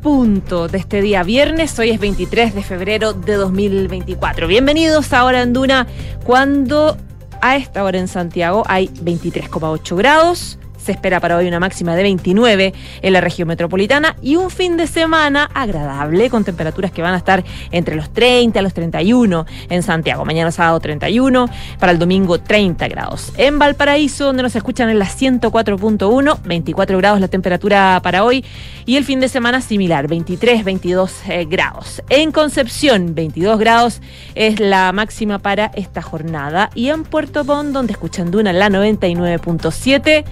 punto 0.00 0.68
de 0.68 0.78
este 0.78 1.02
día 1.02 1.22
viernes. 1.22 1.78
Hoy 1.78 1.90
es 1.90 2.00
23 2.00 2.54
de 2.54 2.62
febrero 2.62 3.12
de 3.12 3.34
2024. 3.34 4.46
Bienvenidos 4.46 5.12
a 5.12 5.24
Hora 5.24 5.42
en 5.42 5.52
Duna, 5.52 5.86
cuando 6.24 6.96
a 7.40 7.56
esta 7.56 7.84
hora 7.84 7.98
en 7.98 8.08
Santiago 8.08 8.62
hay 8.66 8.88
23,8 8.88 9.96
grados. 9.96 10.58
Se 10.88 10.92
espera 10.92 11.20
para 11.20 11.36
hoy 11.36 11.46
una 11.46 11.60
máxima 11.60 11.94
de 11.94 12.02
29 12.02 12.72
en 13.02 13.12
la 13.12 13.20
región 13.20 13.46
metropolitana 13.46 14.16
y 14.22 14.36
un 14.36 14.48
fin 14.48 14.78
de 14.78 14.86
semana 14.86 15.50
agradable 15.52 16.30
con 16.30 16.44
temperaturas 16.44 16.92
que 16.92 17.02
van 17.02 17.12
a 17.12 17.18
estar 17.18 17.44
entre 17.72 17.94
los 17.94 18.08
30 18.08 18.58
a 18.58 18.62
los 18.62 18.72
31 18.72 19.44
en 19.68 19.82
Santiago. 19.82 20.24
Mañana 20.24 20.50
sábado 20.50 20.80
31, 20.80 21.50
para 21.78 21.92
el 21.92 21.98
domingo 21.98 22.40
30 22.40 22.88
grados. 22.88 23.34
En 23.36 23.58
Valparaíso, 23.58 24.24
donde 24.24 24.42
nos 24.42 24.56
escuchan 24.56 24.88
en 24.88 24.98
la 24.98 25.04
104.1, 25.04 26.42
24 26.42 26.96
grados 26.96 27.20
la 27.20 27.28
temperatura 27.28 28.00
para 28.02 28.24
hoy 28.24 28.42
y 28.86 28.96
el 28.96 29.04
fin 29.04 29.20
de 29.20 29.28
semana 29.28 29.60
similar, 29.60 30.08
23, 30.08 30.64
22 30.64 31.12
eh, 31.28 31.44
grados. 31.44 32.02
En 32.08 32.32
Concepción, 32.32 33.14
22 33.14 33.58
grados 33.58 34.00
es 34.34 34.58
la 34.58 34.90
máxima 34.92 35.38
para 35.38 35.66
esta 35.74 36.00
jornada 36.00 36.70
y 36.74 36.88
en 36.88 37.04
Puerto 37.04 37.44
Montt, 37.44 37.74
donde 37.74 37.92
escuchan 37.92 38.30
Duna 38.30 38.52
en 38.52 38.58
la 38.58 38.70
99.7, 38.70 40.24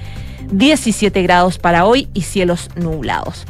17 0.51 1.23
grados 1.23 1.59
para 1.59 1.87
hoy 1.87 2.09
y 2.15 2.23
cielos 2.23 2.71
nublados. 2.77 3.47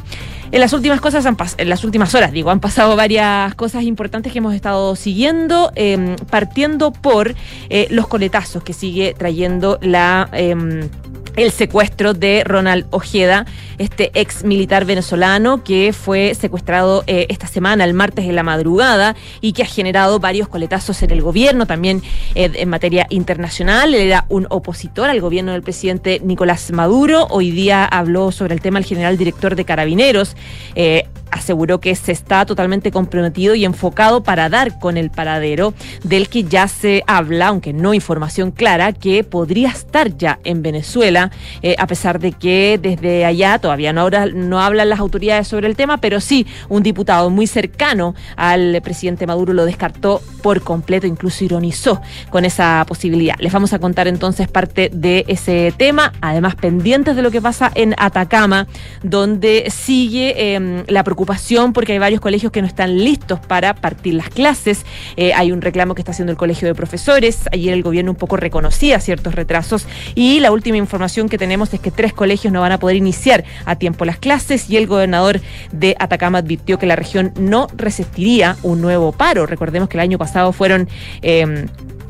En 0.51 0.61
las 0.61 0.71
últimas 0.71 1.01
cosas, 1.01 1.25
han 1.25 1.35
en 1.57 1.69
las 1.69 1.83
últimas 1.83 2.15
horas, 2.15 2.31
digo, 2.31 2.51
han 2.51 2.61
pasado 2.61 2.95
varias 2.95 3.53
cosas 3.55 3.83
importantes 3.83 4.31
que 4.31 4.39
hemos 4.39 4.53
estado 4.53 4.95
siguiendo, 4.95 5.71
eh, 5.75 6.15
partiendo 6.29 6.91
por 6.93 7.35
eh, 7.69 7.87
los 7.89 8.07
coletazos 8.07 8.63
que 8.63 8.73
sigue 8.73 9.13
trayendo 9.17 9.77
la. 9.81 10.29
Eh, 10.31 10.89
el 11.37 11.51
secuestro 11.51 12.15
de 12.15 12.43
Ronald 12.43 12.87
Ojeda, 12.89 13.45
este 13.77 14.11
ex 14.15 14.43
militar 14.43 14.85
venezolano 14.85 15.63
que 15.63 15.93
fue 15.93 16.33
secuestrado 16.33 17.03
eh, 17.05 17.27
esta 17.29 17.47
semana, 17.47 17.85
el 17.85 17.93
martes 17.93 18.25
en 18.25 18.35
la 18.35 18.41
madrugada, 18.41 19.15
y 19.39 19.53
que 19.53 19.61
ha 19.61 19.67
generado 19.67 20.19
varios 20.19 20.47
coletazos 20.47 21.01
en 21.03 21.11
el 21.11 21.21
gobierno, 21.21 21.67
también 21.67 22.01
eh, 22.33 22.49
en 22.55 22.69
materia 22.69 23.05
internacional. 23.11 23.93
Él 23.93 24.01
era 24.01 24.25
un 24.29 24.47
opositor 24.49 25.09
al 25.09 25.21
gobierno 25.21 25.51
del 25.51 25.61
presidente 25.61 26.19
Nicolás 26.23 26.71
Maduro. 26.71 27.27
Hoy 27.29 27.51
día 27.51 27.85
habló 27.85 28.31
sobre 28.31 28.55
el 28.55 28.61
tema 28.61 28.79
el 28.79 28.85
general 28.85 29.15
director 29.17 29.55
de 29.55 29.63
Carabineros. 29.63 30.35
Eh, 30.73 31.05
aseguró 31.31 31.79
que 31.79 31.95
se 31.95 32.11
está 32.11 32.45
totalmente 32.45 32.91
comprometido 32.91 33.55
y 33.55 33.65
enfocado 33.65 34.23
para 34.23 34.49
dar 34.49 34.79
con 34.79 34.97
el 34.97 35.09
paradero 35.09 35.73
del 36.03 36.29
que 36.29 36.43
ya 36.43 36.67
se 36.67 37.03
habla, 37.07 37.47
aunque 37.47 37.73
no 37.73 37.93
información 37.93 38.51
clara, 38.51 38.93
que 38.93 39.23
podría 39.23 39.69
estar 39.69 40.15
ya 40.17 40.39
en 40.43 40.61
Venezuela, 40.61 41.26
eh, 41.61 41.75
a 41.77 41.87
pesar 41.87 42.19
de 42.19 42.31
que 42.31 42.79
desde 42.81 43.25
allá 43.25 43.59
todavía 43.59 43.93
no, 43.93 44.09
no 44.09 44.61
hablan 44.61 44.89
las 44.89 44.99
autoridades 44.99 45.47
sobre 45.47 45.67
el 45.67 45.75
tema, 45.75 45.97
pero 45.97 46.19
sí 46.19 46.45
un 46.69 46.83
diputado 46.83 47.29
muy 47.29 47.47
cercano 47.47 48.15
al 48.35 48.79
presidente 48.83 49.27
Maduro 49.27 49.53
lo 49.53 49.65
descartó 49.65 50.21
por 50.41 50.61
completo, 50.61 51.07
incluso 51.07 51.43
ironizó 51.43 52.01
con 52.29 52.45
esa 52.45 52.85
posibilidad. 52.87 53.35
Les 53.39 53.51
vamos 53.51 53.73
a 53.73 53.79
contar 53.79 54.07
entonces 54.07 54.47
parte 54.47 54.89
de 54.93 55.25
ese 55.27 55.73
tema, 55.75 56.13
además 56.21 56.55
pendientes 56.55 57.15
de 57.15 57.21
lo 57.21 57.31
que 57.31 57.41
pasa 57.41 57.71
en 57.75 57.95
Atacama, 57.97 58.67
donde 59.03 59.69
sigue 59.69 60.53
em, 60.53 60.83
la 60.87 61.03
preocupación 61.03 61.73
porque 61.73 61.93
hay 61.93 61.99
varios 61.99 62.21
colegios 62.21 62.51
que 62.51 62.61
no 62.61 62.67
están 62.67 62.97
listos 63.03 63.39
para 63.39 63.73
partir 63.73 64.13
las 64.13 64.29
clases. 64.29 64.85
Eh, 65.15 65.33
hay 65.33 65.51
un 65.51 65.61
reclamo 65.61 65.95
que 65.95 66.01
está 66.01 66.11
haciendo 66.11 66.31
el 66.31 66.37
Colegio 66.37 66.67
de 66.67 66.75
Profesores. 66.75 67.49
Ayer 67.51 67.73
el 67.73 67.83
gobierno 67.83 68.11
un 68.11 68.17
poco 68.17 68.37
reconocía 68.37 68.99
ciertos 68.99 69.33
retrasos 69.33 69.87
y 70.13 70.39
la 70.39 70.51
última 70.51 70.77
información 70.77 71.16
que 71.25 71.39
tenemos 71.39 71.73
es 71.73 71.79
que 71.79 71.89
tres 71.89 72.13
colegios 72.13 72.53
no 72.53 72.61
van 72.61 72.71
a 72.71 72.79
poder 72.79 72.95
iniciar 72.95 73.43
a 73.65 73.75
tiempo 73.75 74.05
las 74.05 74.19
clases 74.19 74.69
y 74.69 74.77
el 74.77 74.85
gobernador 74.85 75.41
de 75.71 75.95
Atacama 75.99 76.37
advirtió 76.37 76.77
que 76.77 76.85
la 76.85 76.95
región 76.95 77.33
no 77.39 77.67
resistiría 77.75 78.55
un 78.61 78.79
nuevo 78.79 79.11
paro. 79.11 79.47
Recordemos 79.47 79.89
que 79.89 79.97
el 79.97 80.01
año 80.01 80.19
pasado 80.19 80.53
fueron... 80.53 80.87
Eh, 81.23 81.65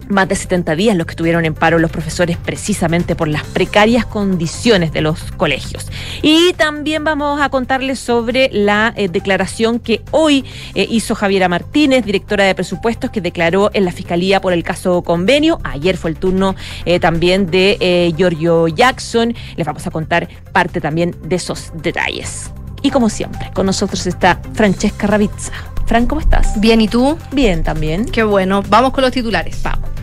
más 0.10 0.28
de 0.28 0.36
70 0.36 0.76
días 0.76 0.96
los 0.96 1.06
que 1.06 1.12
estuvieron 1.12 1.46
en 1.46 1.54
paro 1.54 1.80
los 1.80 1.92
profesores 1.92 2.38
precisamente 2.38 3.16
por 3.16 3.28
las 3.28 3.44
precarias 3.44 4.06
condiciones 4.06 4.92
de 4.92 5.02
los 5.02 5.32
colegios. 5.34 5.88
Y 6.22 6.54
también 6.54 7.04
vamos 7.04 7.42
a 7.42 7.50
contarles 7.50 8.00
sobre 8.00 8.50
la 8.52 8.94
eh, 8.96 9.10
declaración 9.10 9.80
que 9.80 10.02
hoy 10.12 10.46
eh, 10.76 10.88
hizo 10.90 11.16
Javiera 11.16 11.50
Martínez, 11.50 12.06
directora 12.06 12.44
de 12.46 12.56
presupuestos, 12.56 13.10
que 13.10 13.22
declaró 13.22 13.70
en 13.74 13.86
la 13.86 13.92
Fiscalía 13.92 14.42
por 14.42 14.54
el 14.54 14.64
caso 14.64 15.02
convenio. 15.02 15.60
Ayer 15.64 15.98
fue 15.98 16.12
el 16.12 16.18
turno 16.18 16.56
eh, 16.86 17.00
también 17.00 17.50
de 17.50 18.14
Giorgio 18.18 18.68
Jackson. 18.68 19.34
Les 19.56 19.66
vamos 19.66 19.86
a 19.88 19.92
contar 19.92 20.28
parte 20.52 20.82
también 20.82 21.16
de 21.24 21.36
esos 21.36 21.72
detalles. 21.74 22.52
Y 22.82 22.92
como 22.92 23.10
siempre, 23.10 23.50
con 23.54 23.66
nosotros 23.66 24.06
está 24.06 24.40
Francesca 24.54 25.08
Ravizza. 25.08 25.54
Fran, 25.88 26.06
¿cómo 26.06 26.22
estás? 26.22 26.60
Bien, 26.60 26.82
¿y 26.82 26.88
tú? 26.88 27.18
Bien, 27.32 27.64
también. 27.64 28.06
Qué 28.06 28.24
bueno. 28.24 28.62
Vamos 28.68 28.92
con 28.92 29.04
los 29.04 29.12
titulares. 29.12 29.62
Vamos. 29.64 29.97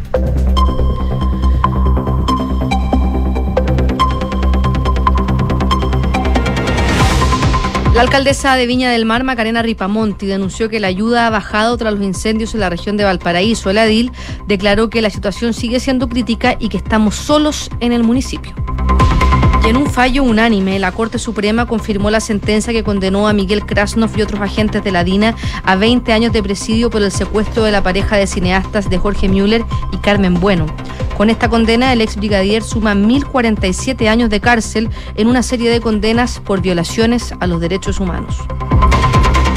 La 7.94 8.00
alcaldesa 8.00 8.56
de 8.56 8.66
Viña 8.66 8.90
del 8.90 9.06
Mar, 9.06 9.24
Macarena 9.24 9.62
Ripamonti, 9.62 10.26
denunció 10.26 10.68
que 10.68 10.80
la 10.80 10.88
ayuda 10.88 11.26
ha 11.26 11.30
bajado 11.30 11.76
tras 11.76 11.94
los 11.94 12.02
incendios 12.02 12.54
en 12.54 12.60
la 12.60 12.70
región 12.70 12.96
de 12.96 13.04
Valparaíso. 13.04 13.70
El 13.70 13.78
Adil 13.78 14.12
declaró 14.46 14.90
que 14.90 15.00
la 15.02 15.10
situación 15.10 15.54
sigue 15.54 15.80
siendo 15.80 16.08
crítica 16.08 16.56
y 16.58 16.68
que 16.68 16.76
estamos 16.76 17.14
solos 17.14 17.70
en 17.80 17.92
el 17.92 18.02
municipio. 18.02 18.52
Y 19.64 19.70
en 19.70 19.78
un 19.78 19.86
fallo 19.86 20.22
unánime, 20.24 20.78
la 20.78 20.92
Corte 20.92 21.18
Suprema 21.18 21.66
confirmó 21.66 22.10
la 22.10 22.20
sentencia 22.20 22.72
que 22.72 22.84
condenó 22.84 23.28
a 23.28 23.32
Miguel 23.32 23.64
Krasnov 23.64 24.10
y 24.14 24.20
otros 24.20 24.42
agentes 24.42 24.84
de 24.84 24.92
la 24.92 25.04
DINA 25.04 25.34
a 25.64 25.76
20 25.76 26.12
años 26.12 26.34
de 26.34 26.42
presidio 26.42 26.90
por 26.90 27.02
el 27.02 27.10
secuestro 27.10 27.64
de 27.64 27.72
la 27.72 27.82
pareja 27.82 28.16
de 28.16 28.26
cineastas 28.26 28.90
de 28.90 28.98
Jorge 28.98 29.28
Müller 29.28 29.64
y 29.90 29.96
Carmen 29.96 30.34
Bueno. 30.34 30.66
Con 31.16 31.30
esta 31.30 31.48
condena, 31.48 31.94
el 31.94 32.02
ex 32.02 32.16
brigadier 32.16 32.62
suma 32.62 32.94
1.047 32.94 34.06
años 34.08 34.28
de 34.28 34.40
cárcel 34.40 34.90
en 35.14 35.28
una 35.28 35.42
serie 35.42 35.70
de 35.70 35.80
condenas 35.80 36.40
por 36.40 36.60
violaciones 36.60 37.32
a 37.40 37.46
los 37.46 37.60
derechos 37.60 38.00
humanos. 38.00 38.36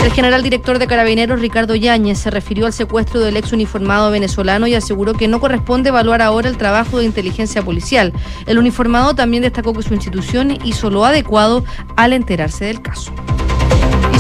El 0.08 0.14
general 0.14 0.42
director 0.42 0.80
de 0.80 0.88
Carabineros, 0.88 1.42
Ricardo 1.42 1.76
Yáñez, 1.76 2.18
se 2.20 2.32
refirió 2.32 2.66
al 2.66 2.72
secuestro 2.72 3.20
del 3.20 3.36
ex 3.36 3.52
uniformado 3.52 4.10
venezolano 4.10 4.66
y 4.66 4.74
aseguró 4.74 5.14
que 5.14 5.28
no 5.28 5.42
corresponde 5.42 5.90
evaluar 5.90 6.22
ahora 6.22 6.48
el 6.48 6.56
trabajo 6.56 7.00
de 7.00 7.04
inteligencia 7.04 7.62
policial. 7.62 8.14
El 8.46 8.58
uniformado 8.58 9.16
también 9.16 9.44
destacó 9.44 9.74
que 9.74 9.84
su 9.84 9.94
institución 9.94 10.60
hizo 10.64 10.90
lo 10.90 11.04
adecuado 11.04 11.66
al 11.98 12.14
enterarse 12.14 12.64
del 12.64 12.82
caso. 12.82 13.12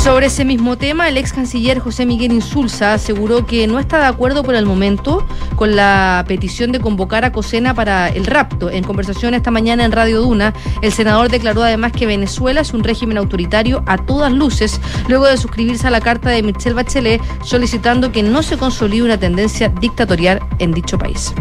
Sobre 0.08 0.28
ese 0.28 0.46
mismo 0.46 0.78
tema, 0.78 1.10
el 1.10 1.18
ex 1.18 1.34
canciller 1.34 1.80
José 1.80 2.06
Miguel 2.06 2.32
Insulza 2.32 2.94
aseguró 2.94 3.46
que 3.46 3.68
no 3.68 3.78
está 3.78 4.00
de 4.00 4.06
acuerdo 4.06 4.42
por 4.42 4.56
el 4.56 4.66
momento 4.66 5.28
con 5.58 5.76
la 5.76 6.24
petición 6.30 6.72
de 6.72 6.80
convocar 6.80 7.26
a 7.26 7.34
Cosena 7.34 7.74
para 7.74 8.08
el 8.08 8.26
rapto. 8.26 8.70
En 8.70 8.86
conversación 8.86 9.34
esta 9.34 9.52
mañana 9.52 9.84
en 9.84 9.92
Radio 9.92 10.22
Duna, 10.22 10.54
el 10.82 10.94
senador 10.94 11.28
declaró 11.28 11.62
además 11.62 11.92
que 11.92 12.06
Venezuela 12.06 12.62
es 12.62 12.74
un 12.74 12.86
régimen 12.86 13.18
autoritario 13.18 13.84
a 13.86 13.98
todas 13.98 14.32
luces, 14.32 14.80
luego 15.10 15.26
de 15.26 15.36
suscribirse 15.36 15.88
a 15.88 15.92
la 15.92 16.00
carta 16.00 16.30
de 16.30 16.42
Michelle 16.42 16.76
Bachelet 16.76 17.22
solicitando 17.44 18.14
que 18.14 18.24
no 18.24 18.44
se 18.44 18.58
consolide 18.58 19.04
una 19.04 19.20
tendencia 19.20 19.68
dictatorial 19.68 20.40
en 20.60 20.72
dicho 20.72 20.98
país. 20.98 21.34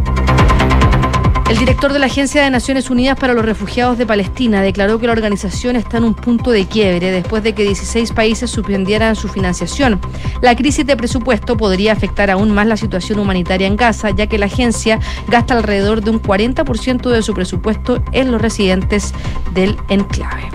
El 1.49 1.59
director 1.59 1.93
de 1.93 2.01
la 2.01 2.07
Agencia 2.07 2.43
de 2.43 2.51
Naciones 2.51 2.91
Unidas 2.91 3.17
para 3.17 3.33
los 3.33 3.45
Refugiados 3.45 3.97
de 3.99 4.05
Palestina 4.05 4.63
declaró 4.63 4.99
que 4.99 5.07
la 5.07 5.13
organización 5.13 5.77
está 5.77 5.99
en 5.99 6.05
un 6.05 6.15
punto 6.15 6.51
de 6.51 6.67
quiebre 6.67 7.13
después 7.13 7.45
de 7.45 7.55
que 7.55 7.63
16 7.63 8.11
países 8.13 8.51
suspendieran 8.51 9.15
su 9.15 9.29
financiación. 9.29 10.01
La 10.43 10.57
crisis 10.57 10.85
de 10.85 10.97
presupuesto 10.97 11.57
podría 11.57 11.93
afectar 11.93 12.31
aún 12.31 12.51
más 12.51 12.67
la 12.67 12.77
situación 12.77 13.21
humanitaria 13.21 13.69
en 13.69 13.77
Gaza, 13.77 14.11
ya 14.11 14.27
que 14.27 14.39
la 14.39 14.47
agencia 14.47 14.99
gasta 15.29 15.55
alrededor 15.55 16.03
de 16.03 16.11
un 16.11 16.21
40% 16.21 17.11
de 17.11 17.23
su 17.23 17.33
presupuesto 17.33 18.03
en 18.11 18.33
los 18.33 18.43
residentes 18.43 19.15
del 19.55 19.77
enclave. 19.89 20.49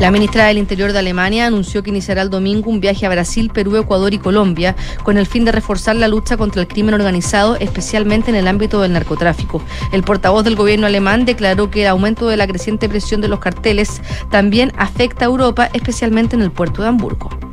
La 0.00 0.10
ministra 0.10 0.46
del 0.46 0.56
Interior 0.56 0.94
de 0.94 0.98
Alemania 0.98 1.46
anunció 1.46 1.82
que 1.82 1.90
iniciará 1.90 2.22
el 2.22 2.30
domingo 2.30 2.70
un 2.70 2.80
viaje 2.80 3.04
a 3.04 3.10
Brasil, 3.10 3.50
Perú, 3.52 3.76
Ecuador 3.76 4.14
y 4.14 4.18
Colombia 4.18 4.74
con 5.02 5.18
el 5.18 5.26
fin 5.26 5.44
de 5.44 5.52
reforzar 5.52 5.94
la 5.94 6.08
lucha 6.08 6.38
contra 6.38 6.62
el 6.62 6.68
crimen 6.68 6.94
organizado, 6.94 7.56
especialmente 7.56 8.30
en 8.30 8.36
el 8.36 8.48
ámbito 8.48 8.80
del 8.80 8.94
narcotráfico. 8.94 9.62
El 9.92 10.02
portavoz 10.02 10.42
del 10.42 10.56
gobierno 10.56 10.86
alemán 10.86 11.26
declaró 11.26 11.70
que 11.70 11.82
el 11.82 11.88
aumento 11.88 12.28
de 12.28 12.38
la 12.38 12.46
creciente 12.46 12.88
presión 12.88 13.20
de 13.20 13.28
los 13.28 13.40
carteles 13.40 14.00
también 14.30 14.72
afecta 14.78 15.26
a 15.26 15.28
Europa, 15.28 15.68
especialmente 15.74 16.34
en 16.34 16.40
el 16.40 16.50
puerto 16.50 16.80
de 16.80 16.88
Hamburgo. 16.88 17.49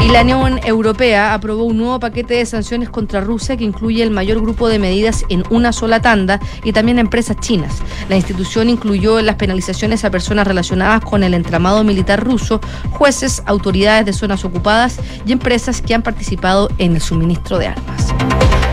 Y 0.00 0.08
la 0.08 0.22
Unión 0.22 0.60
Europea 0.64 1.34
aprobó 1.34 1.64
un 1.64 1.76
nuevo 1.76 2.00
paquete 2.00 2.34
de 2.34 2.46
sanciones 2.46 2.88
contra 2.88 3.20
Rusia 3.20 3.58
que 3.58 3.64
incluye 3.64 4.02
el 4.02 4.10
mayor 4.10 4.40
grupo 4.40 4.66
de 4.66 4.78
medidas 4.78 5.26
en 5.28 5.44
una 5.50 5.74
sola 5.74 6.00
tanda 6.00 6.40
y 6.64 6.72
también 6.72 6.96
a 6.96 7.02
empresas 7.02 7.36
chinas. 7.38 7.82
La 8.08 8.16
institución 8.16 8.70
incluyó 8.70 9.20
las 9.20 9.36
penalizaciones 9.36 10.04
a 10.04 10.10
personas 10.10 10.46
relacionadas 10.46 11.04
con 11.04 11.22
el 11.22 11.34
entramado 11.34 11.84
militar 11.84 12.24
ruso, 12.24 12.60
jueces, 12.90 13.42
autoridades 13.44 14.06
de 14.06 14.14
zonas 14.14 14.42
ocupadas 14.44 14.98
y 15.26 15.32
empresas 15.32 15.82
que 15.82 15.94
han 15.94 16.02
participado 16.02 16.70
en 16.78 16.94
el 16.94 17.02
suministro 17.02 17.58
de 17.58 17.68
armas. 17.68 18.14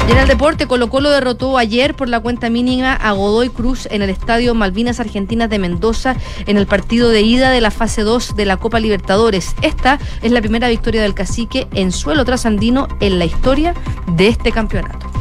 Y 0.07 0.12
en 0.12 0.18
el 0.19 0.27
deporte, 0.27 0.68
Colo 0.68 0.89
Colo 0.89 1.09
derrotó 1.09 1.57
ayer 1.57 1.94
por 1.94 2.07
la 2.07 2.21
cuenta 2.21 2.50
mínima 2.50 2.94
a 2.94 3.12
Godoy 3.12 3.50
Cruz 3.50 3.88
en 3.92 4.01
el 4.01 4.09
estadio 4.09 4.56
Malvinas 4.56 5.01
Argentinas 5.01 5.50
de 5.50 5.59
Mendoza 5.59 6.15
en 6.45 6.56
el 6.56 6.65
partido 6.65 7.09
de 7.09 7.21
ida 7.21 7.50
de 7.51 7.59
la 7.59 7.71
fase 7.71 8.04
2 8.04 8.38
de 8.38 8.45
la 8.45 8.56
Copa 8.56 8.80
Libertadores. 8.80 9.54
Esta 9.62 10.00
es 10.21 10.31
la 10.31 10.39
primera 10.39 10.69
victoria 10.69 11.01
del 11.01 11.13
cacique 11.13 11.68
en 11.74 11.92
suelo 11.92 12.24
trasandino 12.24 12.88
en 13.01 13.19
la 13.19 13.25
historia 13.25 13.74
de 14.15 14.30
este 14.30 14.54
campeonato. 14.54 15.12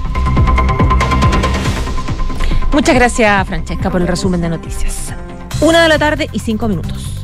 Muchas 2.72 2.94
gracias, 2.94 3.48
Francesca, 3.48 3.90
por 3.90 4.00
el 4.00 4.06
resumen 4.06 4.40
de 4.40 4.50
noticias. 4.50 5.12
Una 5.62 5.82
de 5.82 5.88
la 5.88 5.98
tarde 5.98 6.28
y 6.32 6.38
cinco 6.38 6.68
minutos. 6.68 7.15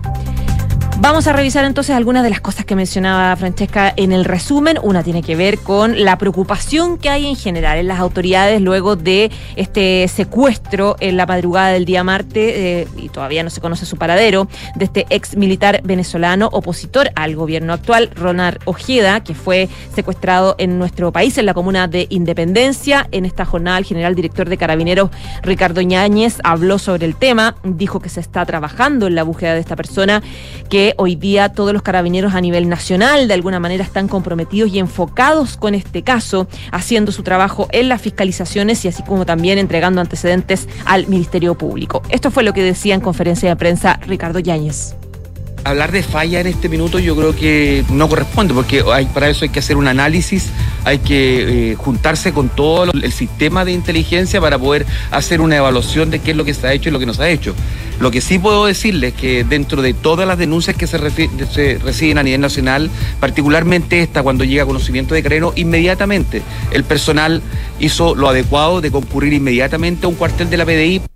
Vamos 1.03 1.27
a 1.27 1.33
revisar 1.33 1.65
entonces 1.65 1.97
algunas 1.97 2.23
de 2.23 2.31
las 2.31 2.41
cosas 2.41 2.65
que 2.65 2.77
mencionaba 2.77 3.35
Francesca 3.35 3.93
en 3.97 4.13
el 4.13 4.25
resumen. 4.25 4.79
Una 4.81 5.03
tiene 5.03 5.21
que 5.21 5.35
ver 5.35 5.59
con 5.59 6.05
la 6.05 6.17
preocupación 6.17 6.97
que 6.97 7.11
hay 7.11 7.27
en 7.27 7.35
general 7.35 7.79
en 7.79 7.89
las 7.89 7.99
autoridades 7.99 8.61
luego 8.61 8.95
de 8.95 9.33
este 9.57 10.07
secuestro 10.07 10.95
en 11.01 11.17
la 11.17 11.27
madrugada 11.27 11.71
del 11.71 11.87
día 11.87 12.05
martes, 12.05 12.53
eh, 12.55 12.89
y 12.97 13.09
todavía 13.09 13.43
no 13.43 13.51
se 13.51 13.61
conoce 13.61 13.85
su 13.85 13.97
paradero, 13.97 14.47
de 14.77 14.85
este 14.85 15.07
ex 15.11 15.37
militar 15.37 15.81
venezolano 15.83 16.49
opositor 16.53 17.11
al 17.17 17.35
gobierno 17.35 17.73
actual, 17.73 18.13
Ronald 18.15 18.61
Ojeda, 18.65 19.25
que 19.25 19.35
fue 19.35 19.69
secuestrado 19.93 20.55
en 20.59 20.79
nuestro 20.79 21.11
país, 21.11 21.37
en 21.37 21.47
la 21.47 21.55
comuna 21.55 21.89
de 21.89 22.07
Independencia. 22.11 23.09
En 23.11 23.25
esta 23.25 23.45
jornada, 23.45 23.77
el 23.77 23.87
general 23.87 24.15
director 24.15 24.49
de 24.49 24.57
Carabineros, 24.57 25.11
Ricardo 25.43 25.83
Ñáñez, 25.83 26.39
habló 26.45 26.79
sobre 26.79 27.07
el 27.07 27.17
tema, 27.17 27.57
dijo 27.65 27.99
que 27.99 28.09
se 28.09 28.21
está 28.21 28.47
trabajando 28.47 29.09
en 29.09 29.17
la 29.17 29.25
búsqueda 29.25 29.55
de 29.55 29.61
esta 29.61 29.75
persona 29.75 30.23
que 30.71 30.92
hoy 30.97 31.17
día 31.17 31.51
todos 31.51 31.73
los 31.73 31.83
carabineros 31.83 32.35
a 32.35 32.41
nivel 32.41 32.69
nacional 32.69 33.29
de 33.29 33.35
alguna 33.35 33.61
manera 33.61 33.85
están 33.85 34.09
comprometidos 34.09 34.71
y 34.71 34.79
enfocados 34.79 35.57
con 35.57 35.75
este 35.75 36.03
caso, 36.03 36.49
haciendo 36.71 37.13
su 37.13 37.23
trabajo 37.23 37.69
en 37.73 37.89
las 37.89 38.01
fiscalizaciones 38.01 38.85
y 38.85 38.89
así 38.89 39.03
como 39.03 39.27
también 39.27 39.59
entregando 39.59 40.01
antecedentes 40.01 40.69
al 40.85 41.07
Ministerio 41.07 41.57
Público. 41.57 42.03
Esto 42.11 42.31
fue 42.31 42.43
lo 42.43 42.53
que 42.53 42.63
decía 42.63 42.95
en 42.95 43.01
conferencia 43.01 43.49
de 43.49 43.57
prensa 43.57 43.99
Ricardo 44.07 44.39
Yáñez 44.39 44.97
hablar 45.65 45.93
de 45.93 46.03
falla 46.03 46.41
en 46.41 46.47
este 46.47 46.69
minuto 46.69 46.99
yo 46.99 47.17
creo 47.17 47.35
que 47.35 47.85
no 47.91 48.09
corresponde, 48.09 48.55
porque 48.55 48.85
hay, 48.93 49.07
para 49.07 49.29
eso 49.29 49.45
hay 49.45 49.51
que 49.51 49.59
hacer 49.59 49.77
un 49.77 49.89
análisis, 49.89 50.51
hay 50.85 50.99
que 50.99 51.73
eh, 51.73 51.75
juntarse 51.77 52.33
con 52.33 52.49
todo 52.49 52.91
el 52.93 53.13
sistema 53.13 53.65
de 53.65 53.73
inteligencia 53.73 54.41
para 54.41 54.59
poder 54.59 54.87
hacer 55.11 55.41
una 55.41 55.57
evaluación 55.57 56.11
de 56.11 56.19
qué 56.19 56.33
es 56.33 56.37
lo 56.37 56.45
que 56.45 56.55
se 56.55 56.67
ha 56.67 56.73
hecho 56.73 56.89
y 56.89 56.93
lo 56.93 56.99
que 56.99 57.07
no 57.07 57.15
se 57.15 57.23
ha 57.23 57.29
hecho. 57.29 57.55
Lo 58.01 58.11
que 58.11 58.21
sí 58.21 58.39
puedo 58.39 58.67
decirles 58.67 59.15
es 59.15 59.21
que 59.21 59.45
dentro 59.45 59.81
de 59.81 59.95
todas 59.95 60.27
las 60.27 60.39
denuncias 60.39 60.77
que 60.77 60.87
se, 60.87 60.99
reciben 60.99 62.19
a 62.19 62.23
nivel 62.23 62.41
nacional, 62.41 62.91
particularmente 63.21 64.03
esta, 64.03 64.23
cuando 64.23 64.45
llega 64.45 64.65
a 64.65 64.67
conocimiento 64.67 65.15
de 65.15 65.23
Careno, 65.23 65.53
inmediatamente 65.55 66.43
el 66.73 66.85
personal 66.85 67.43
hizo 67.79 68.15
lo 68.15 68.29
adecuado 68.29 68.81
de 68.81 68.91
concurrir 68.91 69.33
inmediatamente 69.33 70.07
a 70.07 70.09
un 70.09 70.17
cuartel 70.17 70.51
de 70.51 70.57
la 70.57 70.65
PDI. 70.65 71.12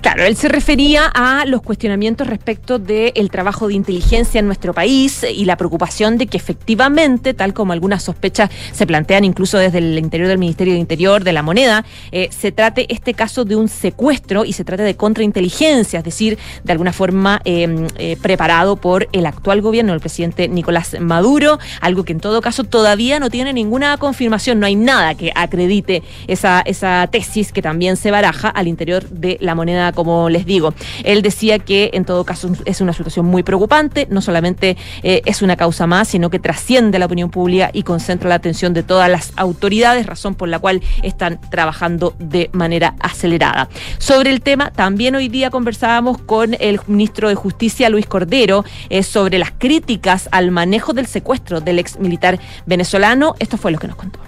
Claro, 0.00 0.24
él 0.24 0.36
se 0.36 0.48
refería 0.48 1.06
a 1.06 1.44
los 1.44 1.60
cuestionamientos 1.60 2.28
respecto 2.28 2.78
del 2.78 3.30
trabajo 3.30 3.66
de 3.66 3.74
inteligencia 3.74 4.38
en 4.38 4.46
nuestro 4.46 4.72
país 4.72 5.26
y 5.28 5.44
la 5.44 5.56
preocupación 5.56 6.18
de 6.18 6.28
que 6.28 6.36
efectivamente, 6.36 7.34
tal 7.34 7.52
como 7.52 7.72
algunas 7.72 8.04
sospechas 8.04 8.48
se 8.72 8.86
plantean 8.86 9.24
incluso 9.24 9.58
desde 9.58 9.78
el 9.78 9.98
interior 9.98 10.28
del 10.28 10.38
Ministerio 10.38 10.74
de 10.74 10.78
Interior, 10.78 11.24
de 11.24 11.32
la 11.32 11.42
moneda, 11.42 11.84
eh, 12.12 12.28
se 12.30 12.52
trate 12.52 12.86
este 12.94 13.12
caso 13.12 13.44
de 13.44 13.56
un 13.56 13.66
secuestro 13.66 14.44
y 14.44 14.52
se 14.52 14.64
trate 14.64 14.84
de 14.84 14.94
contrainteligencia, 14.94 15.98
es 15.98 16.04
decir, 16.04 16.38
de 16.62 16.72
alguna 16.72 16.92
forma 16.92 17.40
em, 17.44 17.88
eh, 17.96 18.16
preparado 18.22 18.76
por 18.76 19.08
el 19.10 19.26
actual 19.26 19.62
gobierno, 19.62 19.94
el 19.94 20.00
presidente 20.00 20.46
Nicolás 20.46 20.96
Maduro, 21.00 21.58
algo 21.80 22.04
que 22.04 22.12
en 22.12 22.20
todo 22.20 22.40
caso 22.40 22.62
todavía 22.62 23.18
no 23.18 23.30
tiene 23.30 23.52
ninguna 23.52 23.96
confirmación, 23.96 24.60
no 24.60 24.66
hay 24.66 24.76
nada 24.76 25.16
que 25.16 25.32
acredite 25.34 26.04
esa, 26.28 26.60
esa 26.60 27.08
tesis 27.10 27.50
que 27.50 27.62
también 27.62 27.96
se 27.96 28.12
baraja 28.12 28.48
al 28.48 28.68
interior 28.68 29.08
de 29.08 29.38
la 29.40 29.56
moneda 29.56 29.87
como 29.92 30.28
les 30.28 30.46
digo. 30.46 30.74
Él 31.04 31.22
decía 31.22 31.58
que 31.58 31.90
en 31.94 32.04
todo 32.04 32.24
caso 32.24 32.50
es 32.64 32.80
una 32.80 32.92
situación 32.92 33.26
muy 33.26 33.42
preocupante, 33.42 34.06
no 34.10 34.20
solamente 34.20 34.76
eh, 35.02 35.22
es 35.24 35.42
una 35.42 35.56
causa 35.56 35.86
más, 35.86 36.08
sino 36.08 36.30
que 36.30 36.38
trasciende 36.38 36.98
la 36.98 37.06
opinión 37.06 37.30
pública 37.30 37.70
y 37.72 37.82
concentra 37.82 38.28
la 38.28 38.36
atención 38.36 38.74
de 38.74 38.82
todas 38.82 39.10
las 39.10 39.32
autoridades, 39.36 40.06
razón 40.06 40.34
por 40.34 40.48
la 40.48 40.58
cual 40.58 40.82
están 41.02 41.40
trabajando 41.50 42.14
de 42.18 42.50
manera 42.52 42.94
acelerada. 43.00 43.68
Sobre 43.98 44.30
el 44.30 44.40
tema, 44.40 44.70
también 44.70 45.14
hoy 45.14 45.28
día 45.28 45.50
conversábamos 45.50 46.18
con 46.18 46.56
el 46.60 46.80
ministro 46.86 47.28
de 47.28 47.34
Justicia, 47.34 47.88
Luis 47.88 48.06
Cordero, 48.06 48.64
eh, 48.90 49.02
sobre 49.02 49.38
las 49.38 49.52
críticas 49.52 50.28
al 50.32 50.50
manejo 50.50 50.92
del 50.92 51.06
secuestro 51.06 51.60
del 51.60 51.78
ex 51.78 51.98
militar 51.98 52.38
venezolano. 52.66 53.34
Esto 53.38 53.56
fue 53.56 53.70
lo 53.70 53.78
que 53.78 53.88
nos 53.88 53.96
contó. 53.96 54.20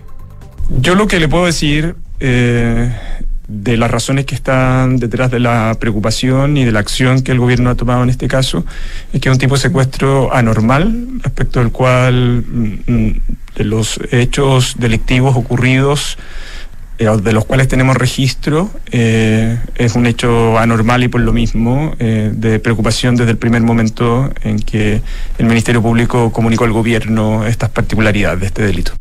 Yo 0.79 0.95
lo 0.95 1.07
que 1.07 1.19
le 1.19 1.29
puedo 1.29 1.47
decir 1.47 1.97
eh, 2.21 2.93
de 3.51 3.77
las 3.77 3.91
razones 3.91 4.27
que 4.27 4.35
están 4.35 4.99
detrás 4.99 5.31
de 5.31 5.41
la 5.41 5.77
preocupación 5.81 6.57
y 6.57 6.65
de 6.65 6.73
la 6.73 6.79
acción 6.81 7.23
que 7.23 7.33
el 7.33 7.41
gobierno 7.41 7.71
ha 7.71 7.75
tomado 7.75 8.03
en 8.03 8.11
este 8.11 8.29
caso, 8.29 8.65
es 9.13 9.21
que 9.21 9.29
es 9.29 9.33
un 9.33 9.39
tipo 9.39 9.55
de 9.55 9.61
secuestro 9.61 10.33
anormal, 10.33 11.07
respecto 11.23 11.61
al 11.61 11.73
cual 11.73 12.45
mm, 12.47 12.93
mm, 12.93 13.21
de 13.57 13.65
los 13.65 13.99
hechos 14.13 14.77
delictivos 14.79 15.37
ocurridos, 15.37 16.17
eh, 16.99 17.09
de 17.23 17.33
los 17.33 17.45
cuales 17.45 17.67
tenemos 17.67 17.97
registro, 17.97 18.71
eh, 18.93 19.59
es 19.75 19.95
un 19.97 20.07
hecho 20.07 20.59
anormal 20.59 21.03
y 21.03 21.09
por 21.09 21.23
lo 21.23 21.33
mismo 21.33 21.95
eh, 21.99 22.31
de 22.33 22.61
preocupación 22.61 23.17
desde 23.17 23.33
el 23.33 23.39
primer 23.39 23.63
momento 23.63 24.31
en 24.43 24.61
que 24.61 25.03
el 25.39 25.47
Ministerio 25.47 25.83
Público 25.83 26.31
comunicó 26.31 26.65
al 26.65 26.73
gobierno 26.73 27.47
estas 27.47 27.71
particularidades 27.71 28.41
de 28.41 28.47
este 28.47 28.63
delito. 28.63 28.93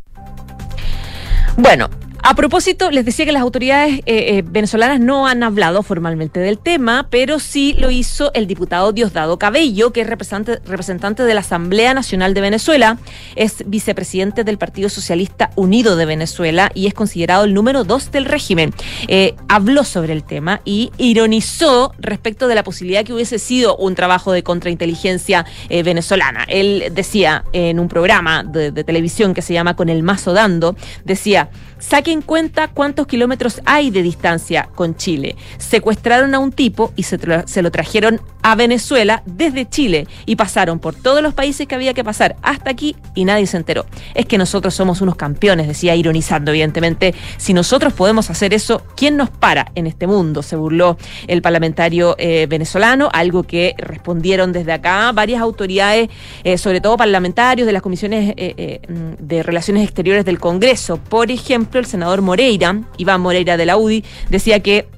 Bueno, 1.56 1.88
a 2.22 2.34
propósito, 2.34 2.90
les 2.90 3.04
decía 3.04 3.24
que 3.24 3.32
las 3.32 3.42
autoridades 3.42 4.00
eh, 4.00 4.02
eh, 4.06 4.42
venezolanas 4.44 5.00
no 5.00 5.26
han 5.26 5.42
hablado 5.42 5.82
formalmente 5.82 6.38
del 6.40 6.58
tema, 6.58 7.06
pero 7.10 7.38
sí 7.38 7.74
lo 7.78 7.90
hizo 7.90 8.30
el 8.34 8.46
diputado 8.46 8.92
Diosdado 8.92 9.38
Cabello, 9.38 9.92
que 9.92 10.02
es 10.02 10.06
representante, 10.06 10.60
representante 10.68 11.22
de 11.22 11.32
la 11.34 11.40
Asamblea 11.40 11.94
Nacional 11.94 12.34
de 12.34 12.42
Venezuela, 12.42 12.98
es 13.36 13.64
vicepresidente 13.66 14.44
del 14.44 14.58
Partido 14.58 14.90
Socialista 14.90 15.50
Unido 15.56 15.96
de 15.96 16.04
Venezuela 16.04 16.70
y 16.74 16.86
es 16.86 16.94
considerado 16.94 17.44
el 17.44 17.54
número 17.54 17.84
dos 17.84 18.10
del 18.10 18.26
régimen. 18.26 18.74
Eh, 19.08 19.34
habló 19.48 19.84
sobre 19.84 20.12
el 20.12 20.22
tema 20.22 20.60
y 20.64 20.92
ironizó 20.98 21.94
respecto 21.98 22.48
de 22.48 22.54
la 22.54 22.64
posibilidad 22.64 23.04
que 23.04 23.14
hubiese 23.14 23.38
sido 23.38 23.76
un 23.76 23.94
trabajo 23.94 24.32
de 24.32 24.42
contrainteligencia 24.42 25.46
venezolana. 25.68 26.44
Él 26.48 26.92
decía 26.92 27.44
en 27.52 27.80
un 27.80 27.88
programa 27.88 28.44
de, 28.44 28.70
de 28.72 28.84
televisión 28.84 29.34
que 29.34 29.42
se 29.42 29.54
llama 29.54 29.74
Con 29.74 29.88
el 29.88 30.02
Mazo 30.02 30.32
Dando, 30.32 30.76
decía, 31.04 31.50
Saque 31.80 32.12
en 32.12 32.20
cuenta 32.20 32.68
cuántos 32.68 33.06
kilómetros 33.06 33.62
hay 33.64 33.90
de 33.90 34.02
distancia 34.02 34.68
con 34.74 34.96
Chile. 34.96 35.34
Secuestraron 35.56 36.34
a 36.34 36.38
un 36.38 36.52
tipo 36.52 36.92
y 36.94 37.04
se, 37.04 37.18
lo 37.62 37.70
trajeron 37.70 38.20
a 38.42 38.54
Venezuela 38.54 39.22
desde 39.24 39.68
Chile 39.68 40.06
y 40.26 40.36
pasaron 40.36 40.78
por 40.78 40.94
todos 40.94 41.22
los 41.22 41.34
países 41.34 41.66
que 41.66 41.74
había 41.74 41.94
que 41.94 42.04
pasar 42.04 42.36
hasta 42.42 42.70
aquí 42.70 42.96
y 43.14 43.24
nadie 43.24 43.46
se 43.46 43.56
enteró. 43.56 43.86
Es 44.14 44.26
que 44.26 44.36
nosotros 44.36 44.74
somos 44.74 45.00
unos 45.00 45.16
campeones, 45.16 45.68
decía 45.68 45.96
ironizando 45.96 46.50
evidentemente. 46.50 47.14
Si 47.38 47.54
nosotros 47.54 47.94
podemos 47.94 48.28
hacer 48.28 48.52
eso, 48.52 48.82
¿quién 48.94 49.16
nos 49.16 49.30
para 49.30 49.72
en 49.74 49.86
este 49.86 50.06
mundo? 50.06 50.42
Se 50.42 50.56
burló 50.56 50.98
el 51.28 51.40
parlamentario 51.40 52.14
eh, 52.18 52.46
venezolano, 52.46 53.08
algo 53.12 53.42
que 53.42 53.74
respondieron 53.78 54.52
desde 54.52 54.72
acá 54.72 55.12
varias 55.12 55.40
autoridades, 55.40 56.10
eh, 56.44 56.58
sobre 56.58 56.82
todo 56.82 56.98
parlamentarios 56.98 57.66
de 57.66 57.72
las 57.72 57.80
comisiones 57.80 58.34
eh, 58.36 58.80
de 59.18 59.42
Relaciones 59.42 59.84
Exteriores 59.84 60.26
del 60.26 60.38
Congreso. 60.38 60.98
Por 60.98 61.30
ejemplo, 61.30 61.69
el 61.78 61.86
senador 61.86 62.22
Moreira, 62.22 62.82
Iván 62.96 63.20
Moreira 63.20 63.56
de 63.56 63.66
la 63.66 63.76
UDI, 63.76 64.04
decía 64.28 64.60
que 64.60 64.88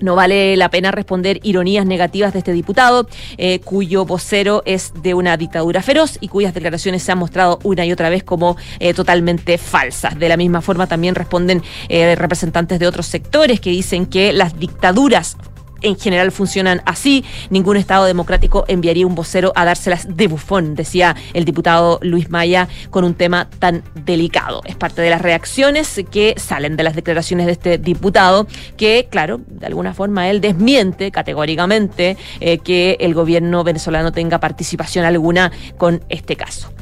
no 0.00 0.14
vale 0.14 0.56
la 0.56 0.70
pena 0.70 0.90
responder 0.90 1.40
ironías 1.42 1.86
negativas 1.86 2.32
de 2.32 2.40
este 2.40 2.52
diputado, 2.52 3.08
eh, 3.38 3.60
cuyo 3.60 4.04
vocero 4.04 4.62
es 4.64 4.92
de 5.02 5.14
una 5.14 5.36
dictadura 5.36 5.82
feroz 5.82 6.18
y 6.20 6.28
cuyas 6.28 6.54
declaraciones 6.54 7.02
se 7.02 7.12
han 7.12 7.18
mostrado 7.18 7.58
una 7.62 7.84
y 7.84 7.92
otra 7.92 8.08
vez 8.08 8.24
como 8.24 8.56
eh, 8.78 8.94
totalmente 8.94 9.58
falsas. 9.58 10.18
De 10.18 10.28
la 10.28 10.36
misma 10.36 10.62
forma 10.62 10.86
también 10.86 11.14
responden 11.14 11.62
eh, 11.88 12.14
representantes 12.16 12.78
de 12.78 12.86
otros 12.86 13.06
sectores 13.06 13.60
que 13.60 13.70
dicen 13.70 14.06
que 14.06 14.32
las 14.32 14.58
dictaduras 14.58 15.36
en 15.82 15.98
general 15.98 16.32
funcionan 16.32 16.82
así. 16.84 17.24
Ningún 17.50 17.76
Estado 17.76 18.04
democrático 18.04 18.64
enviaría 18.68 19.06
un 19.06 19.14
vocero 19.14 19.52
a 19.54 19.64
dárselas 19.64 20.16
de 20.16 20.28
bufón, 20.28 20.74
decía 20.74 21.16
el 21.34 21.44
diputado 21.44 21.98
Luis 22.02 22.30
Maya, 22.30 22.68
con 22.90 23.04
un 23.04 23.14
tema 23.14 23.48
tan 23.58 23.82
delicado. 23.94 24.62
Es 24.64 24.76
parte 24.76 25.02
de 25.02 25.10
las 25.10 25.22
reacciones 25.22 26.00
que 26.10 26.34
salen 26.36 26.76
de 26.76 26.82
las 26.82 26.94
declaraciones 26.94 27.46
de 27.46 27.52
este 27.52 27.78
diputado, 27.78 28.46
que, 28.76 29.08
claro, 29.10 29.40
de 29.46 29.66
alguna 29.66 29.94
forma 29.94 30.28
él 30.28 30.40
desmiente 30.40 31.10
categóricamente 31.10 32.16
eh, 32.40 32.58
que 32.58 32.96
el 33.00 33.14
gobierno 33.14 33.64
venezolano 33.64 34.12
tenga 34.12 34.38
participación 34.38 35.04
alguna 35.04 35.52
con 35.76 36.02
este 36.08 36.36
caso. 36.36 36.72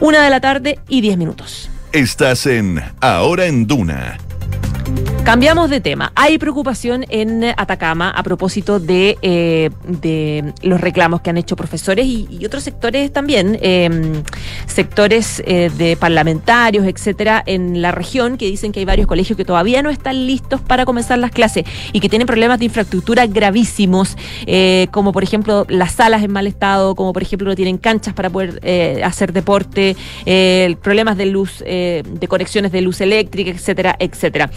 Una 0.00 0.22
de 0.22 0.30
la 0.30 0.40
tarde 0.40 0.78
y 0.88 1.00
diez 1.00 1.16
minutos. 1.16 1.70
Estás 1.92 2.46
en 2.46 2.82
Ahora 3.00 3.46
en 3.46 3.66
Duna 3.66 4.18
Cambiamos 5.24 5.70
de 5.70 5.80
tema. 5.80 6.12
Hay 6.16 6.36
preocupación 6.36 7.06
en 7.08 7.44
Atacama 7.56 8.10
a 8.10 8.22
propósito 8.22 8.78
de, 8.78 9.16
eh, 9.22 10.52
los 10.62 10.80
reclamos 10.82 11.22
que 11.22 11.30
han 11.30 11.38
hecho 11.38 11.56
profesores 11.56 12.06
y, 12.06 12.44
otros 12.44 12.62
sectores 12.62 13.10
también 13.10 13.58
em, 13.62 14.22
sectores 14.66 15.42
eh, 15.46 15.70
de 15.78 15.96
parlamentarios, 15.96 16.86
etcétera, 16.86 17.42
en 17.46 17.80
la 17.80 17.90
región 17.90 18.36
que 18.36 18.44
dicen 18.44 18.70
que 18.70 18.80
hay 18.80 18.84
varios 18.84 19.06
colegios 19.06 19.34
que 19.38 19.46
todavía 19.46 19.82
no 19.82 19.88
están 19.88 20.26
listos 20.26 20.60
para 20.60 20.84
comenzar 20.84 21.18
las 21.18 21.30
clases 21.30 21.64
y 21.94 22.00
que 22.00 22.10
tienen 22.10 22.26
problemas 22.26 22.58
de 22.58 22.66
infraestructura 22.66 23.26
gravísimos, 23.26 24.18
eh, 24.46 24.88
como 24.90 25.12
por 25.12 25.22
ejemplo 25.22 25.64
las 25.70 25.92
salas 25.92 26.22
en 26.22 26.32
mal 26.32 26.46
estado, 26.46 26.94
como 26.94 27.14
por 27.14 27.22
ejemplo 27.22 27.48
no 27.48 27.56
tienen 27.56 27.78
canchas 27.78 28.12
para 28.12 28.28
poder 28.28 28.60
hacer 29.02 29.32
deporte, 29.32 29.96
problemas 30.82 31.16
de 31.16 31.26
luz, 31.26 31.60
de 31.60 32.26
conexiones 32.28 32.72
de 32.72 32.82
luz 32.82 33.00
eléctrica, 33.00 33.50
etcétera, 33.50 33.96
etcétera. 33.98 34.50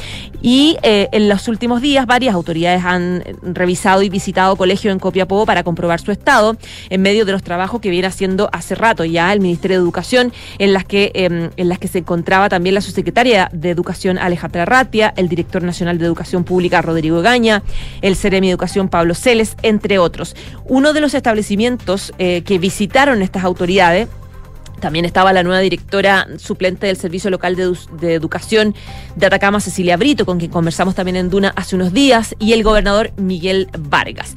Y 0.59 0.75
eh, 0.81 1.07
en 1.11 1.29
los 1.29 1.47
últimos 1.49 1.81
días 1.81 2.07
varias 2.07 2.33
autoridades 2.33 2.83
han 2.83 3.23
revisado 3.43 4.01
y 4.01 4.09
visitado 4.09 4.55
colegios 4.55 4.91
en 4.91 4.97
Copiapó 4.97 5.45
para 5.45 5.61
comprobar 5.61 6.01
su 6.01 6.11
estado 6.11 6.57
en 6.89 7.03
medio 7.03 7.25
de 7.25 7.31
los 7.31 7.43
trabajos 7.43 7.79
que 7.79 7.91
viene 7.91 8.07
haciendo 8.07 8.49
hace 8.51 8.73
rato 8.73 9.05
ya 9.05 9.31
el 9.31 9.39
Ministerio 9.39 9.77
de 9.77 9.83
Educación, 9.83 10.33
en 10.57 10.73
las 10.73 10.83
que, 10.83 11.11
eh, 11.13 11.51
en 11.55 11.69
las 11.69 11.77
que 11.77 11.87
se 11.87 11.99
encontraba 11.99 12.49
también 12.49 12.73
la 12.73 12.81
subsecretaria 12.81 13.51
de 13.53 13.69
Educación 13.69 14.17
Alejandra 14.17 14.65
Ratia, 14.65 15.13
el 15.15 15.29
director 15.29 15.61
nacional 15.61 15.99
de 15.99 16.05
Educación 16.05 16.43
Pública 16.43 16.81
Rodrigo 16.81 17.21
Gaña, 17.21 17.61
el 18.01 18.15
Ceremi 18.15 18.47
de 18.47 18.53
Educación 18.53 18.89
Pablo 18.89 19.13
Celes, 19.13 19.55
entre 19.61 19.99
otros. 19.99 20.35
Uno 20.65 20.91
de 20.93 21.01
los 21.01 21.13
establecimientos 21.13 22.13
eh, 22.17 22.41
que 22.41 22.57
visitaron 22.57 23.21
estas 23.21 23.43
autoridades 23.43 24.07
también 24.79 25.05
estaba 25.05 25.33
la 25.33 25.43
nueva 25.43 25.59
directora 25.59 26.27
suplente 26.37 26.87
del 26.87 26.97
Servicio 26.97 27.29
Local 27.29 27.55
de, 27.55 27.75
de 27.99 28.13
Educación 28.13 28.75
de 29.15 29.25
Atacama, 29.25 29.59
Cecilia 29.59 29.97
Brito, 29.97 30.25
con 30.25 30.37
quien 30.39 30.51
conversamos 30.51 30.95
también 30.95 31.15
en 31.15 31.29
Duna 31.29 31.53
hace 31.55 31.75
unos 31.75 31.93
días, 31.93 32.35
y 32.39 32.53
el 32.53 32.63
gobernador 32.63 33.11
Miguel 33.17 33.69
Vargas. 33.77 34.35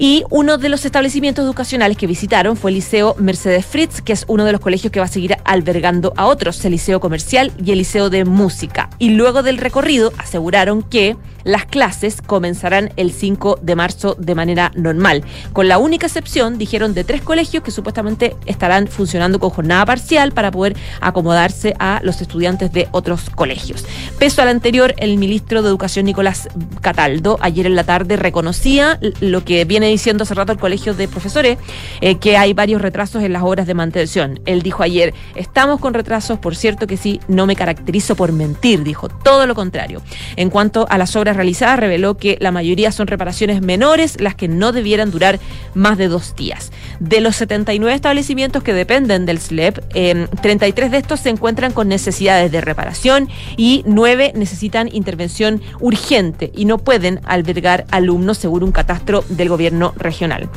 Y 0.00 0.22
uno 0.30 0.58
de 0.58 0.68
los 0.68 0.84
establecimientos 0.84 1.44
educacionales 1.44 1.96
que 1.96 2.06
visitaron 2.06 2.56
fue 2.56 2.70
el 2.70 2.76
Liceo 2.76 3.16
Mercedes 3.18 3.66
Fritz, 3.66 4.00
que 4.00 4.12
es 4.12 4.24
uno 4.28 4.44
de 4.44 4.52
los 4.52 4.60
colegios 4.60 4.92
que 4.92 5.00
va 5.00 5.06
a 5.06 5.08
seguir 5.08 5.36
albergando 5.44 6.12
a 6.16 6.26
otros, 6.26 6.64
el 6.64 6.70
Liceo 6.70 7.00
Comercial 7.00 7.52
y 7.62 7.72
el 7.72 7.78
Liceo 7.78 8.08
de 8.08 8.24
Música. 8.24 8.90
Y 9.00 9.10
luego 9.10 9.42
del 9.42 9.58
recorrido 9.58 10.12
aseguraron 10.16 10.82
que 10.82 11.16
las 11.48 11.64
clases 11.64 12.20
comenzarán 12.20 12.92
el 12.96 13.10
5 13.10 13.60
de 13.62 13.74
marzo 13.74 14.14
de 14.18 14.34
manera 14.34 14.70
normal, 14.74 15.24
con 15.54 15.66
la 15.66 15.78
única 15.78 16.06
excepción, 16.06 16.58
dijeron, 16.58 16.92
de 16.92 17.04
tres 17.04 17.22
colegios 17.22 17.62
que 17.62 17.70
supuestamente 17.70 18.36
estarán 18.44 18.86
funcionando 18.86 19.38
con 19.40 19.48
jornada 19.48 19.86
parcial 19.86 20.32
para 20.32 20.50
poder 20.50 20.76
acomodarse 21.00 21.74
a 21.78 22.00
los 22.02 22.20
estudiantes 22.20 22.70
de 22.72 22.88
otros 22.90 23.30
colegios. 23.30 23.86
Peso 24.18 24.42
al 24.42 24.48
anterior, 24.48 24.94
el 24.98 25.16
ministro 25.16 25.62
de 25.62 25.70
Educación 25.70 26.04
Nicolás 26.04 26.50
Cataldo 26.82 27.38
ayer 27.40 27.64
en 27.64 27.76
la 27.76 27.84
tarde 27.84 28.16
reconocía 28.16 29.00
lo 29.20 29.42
que 29.42 29.64
viene 29.64 29.86
diciendo 29.86 30.24
hace 30.24 30.34
rato 30.34 30.52
el 30.52 30.58
Colegio 30.58 30.92
de 30.92 31.08
Profesores, 31.08 31.56
eh, 32.02 32.16
que 32.16 32.36
hay 32.36 32.52
varios 32.52 32.82
retrasos 32.82 33.22
en 33.22 33.32
las 33.32 33.42
obras 33.42 33.66
de 33.66 33.72
mantención. 33.72 34.38
Él 34.44 34.60
dijo 34.60 34.82
ayer, 34.82 35.14
estamos 35.34 35.80
con 35.80 35.94
retrasos, 35.94 36.38
por 36.38 36.54
cierto 36.54 36.86
que 36.86 36.98
sí, 36.98 37.20
no 37.26 37.46
me 37.46 37.56
caracterizo 37.56 38.16
por 38.16 38.32
mentir, 38.32 38.82
dijo, 38.82 39.08
todo 39.08 39.46
lo 39.46 39.54
contrario. 39.54 40.02
En 40.36 40.50
cuanto 40.50 40.86
a 40.90 40.98
las 40.98 41.16
obras 41.16 41.37
realizadas, 41.38 41.80
reveló 41.80 42.18
que 42.18 42.36
la 42.40 42.52
mayoría 42.52 42.92
son 42.92 43.06
reparaciones 43.06 43.62
menores, 43.62 44.20
las 44.20 44.34
que 44.34 44.48
no 44.48 44.72
debieran 44.72 45.10
durar 45.10 45.40
más 45.74 45.96
de 45.96 46.08
dos 46.08 46.36
días. 46.36 46.70
De 47.00 47.20
los 47.20 47.36
79 47.36 47.94
establecimientos 47.94 48.62
que 48.62 48.74
dependen 48.74 49.24
del 49.24 49.38
SLEP, 49.38 49.78
eh, 49.94 50.26
33 50.42 50.90
de 50.90 50.98
estos 50.98 51.20
se 51.20 51.30
encuentran 51.30 51.72
con 51.72 51.88
necesidades 51.88 52.52
de 52.52 52.60
reparación 52.60 53.28
y 53.56 53.82
9 53.86 54.32
necesitan 54.34 54.88
intervención 54.92 55.62
urgente 55.80 56.50
y 56.54 56.66
no 56.66 56.78
pueden 56.78 57.20
albergar 57.24 57.86
alumnos 57.90 58.38
según 58.38 58.64
un 58.64 58.72
catastro 58.72 59.24
del 59.28 59.48
gobierno 59.48 59.94
regional. 59.96 60.50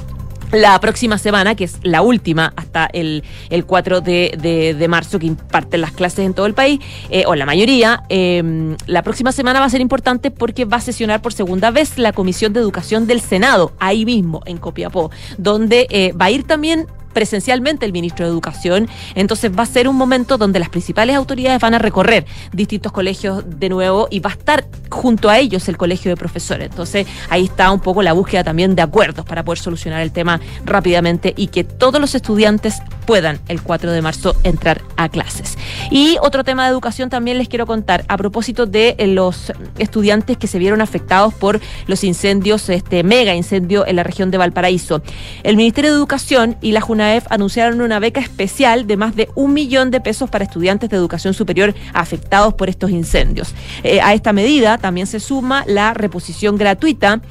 La 0.52 0.78
próxima 0.82 1.18
semana, 1.18 1.56
que 1.56 1.64
es 1.64 1.78
la 1.82 2.02
última 2.02 2.52
hasta 2.58 2.86
el, 2.92 3.24
el 3.50 3.66
4 3.66 4.02
de, 4.02 4.38
de- 4.78 4.88
marzo, 4.90 5.18
que 5.18 5.28
imparten 5.28 5.80
las 5.80 5.92
clases 5.92 6.26
en 6.26 6.34
todo 6.34 6.46
el 6.46 6.54
país, 6.54 6.82
eh, 7.10 7.24
o 7.26 7.36
la 7.36 7.46
mayoría, 7.46 8.04
eh, 8.10 8.76
la 8.86 9.02
próxima 9.04 9.32
semana 9.32 9.62
va 9.62 9.66
a 9.68 9.70
ser 9.70 9.80
importante 9.80 10.30
porque 10.30 10.66
va 10.66 10.78
a 10.78 10.82
sesionar 10.82 11.22
por 11.22 11.32
segunda 11.32 11.72
vez 11.72 11.98
la 11.98 12.12
Comisión 12.12 12.52
de 12.52 12.60
Educación 12.60 13.08
del 13.08 13.22
Senado, 13.22 13.72
ahí 13.80 14.04
mismo, 14.06 14.42
en 14.46 14.58
Copiapó, 14.58 15.10
donde 15.38 15.88
eh, 15.90 16.12
va 16.20 16.26
a 16.26 16.32
ir 16.32 16.44
también 16.44 16.86
presencialmente 17.14 17.86
el 17.86 17.92
ministro 17.92 18.26
de 18.26 18.32
Educación. 18.32 18.90
Entonces 19.16 19.52
va 19.58 19.64
a 19.64 19.66
ser 19.66 19.88
un 19.88 19.96
momento 19.96 20.38
donde 20.38 20.60
las 20.60 20.70
principales 20.70 21.16
autoridades 21.16 21.60
van 21.62 21.74
a 21.74 21.80
recorrer 21.80 22.26
distintos 22.54 22.92
colegios 22.92 23.44
de 23.48 23.70
nuevo 23.70 24.08
y 24.10 24.20
va 24.20 24.32
a 24.32 24.34
estar 24.34 24.66
junto 24.90 25.30
a 25.30 25.40
ellos 25.40 25.68
el 25.70 25.78
colegio 25.78 26.10
de 26.10 26.18
profesores. 26.18 26.70
Entonces 26.70 27.08
ahí 27.30 27.46
está 27.46 27.72
un 27.72 27.80
poco 27.80 28.02
la 28.04 28.14
búsqueda 28.14 28.44
también 28.44 28.76
de 28.76 28.82
acuerdos 28.82 29.26
para 29.26 29.44
poder 29.44 29.60
solucionar 29.60 30.02
el 30.02 30.12
tema 30.12 30.40
rápidamente 30.66 31.34
y 31.36 31.48
que 31.48 31.64
todos 31.64 32.00
los 32.00 32.16
estudiantes 32.16 32.82
puedan 33.06 33.40
el 33.48 33.62
4 33.62 33.92
de 33.92 34.02
marzo 34.02 34.36
entrar 34.44 34.82
a 34.98 35.10
clases. 35.10 35.58
Y 35.90 36.18
otro 36.22 36.44
tema 36.44 36.66
de 36.66 36.72
educación 36.72 37.10
también 37.10 37.38
les 37.38 37.50
quiero 37.50 37.66
contar 37.66 38.06
a 38.08 38.18
propósito 38.18 38.66
de 38.66 38.96
eh, 38.98 39.08
los 39.08 39.52
estudiantes 39.78 40.38
que 40.38 40.48
se 40.48 40.60
vieron 40.60 40.82
afectados 40.82 41.34
por 41.34 41.60
los 41.88 42.04
incendios, 42.04 42.70
este 42.70 43.04
mega 43.04 43.36
incendio 43.36 43.86
en 43.86 43.96
la 43.96 44.04
región 44.04 44.32
de 44.32 44.38
Valparaíso. 44.38 45.02
El 45.44 45.58
Ministerio 45.58 45.92
de 45.92 45.98
Educación 45.98 46.58
y 46.62 46.72
la 46.72 46.82
Anunciaron 47.30 47.82
una 47.82 48.00
beca 48.00 48.20
especial 48.20 48.88
de 48.88 48.98
más 48.98 49.16
de 49.16 49.30
un 49.36 49.54
millón 49.54 49.92
de 49.92 50.02
pesos 50.02 50.30
para 50.30 50.44
estudiantes 50.44 50.90
de 50.90 50.98
educación 50.98 51.34
superior 51.34 51.74
afectados 51.94 52.54
por 52.54 52.70
estos 52.70 52.92
incendios. 52.92 53.54
Eh, 53.84 54.02
a 54.02 54.14
esta 54.14 54.34
medida 54.34 54.78
también 54.78 55.08
se 55.08 55.20
suma 55.20 55.64
la 55.68 55.94
reposición 55.94 56.58
gratuita 56.58 57.22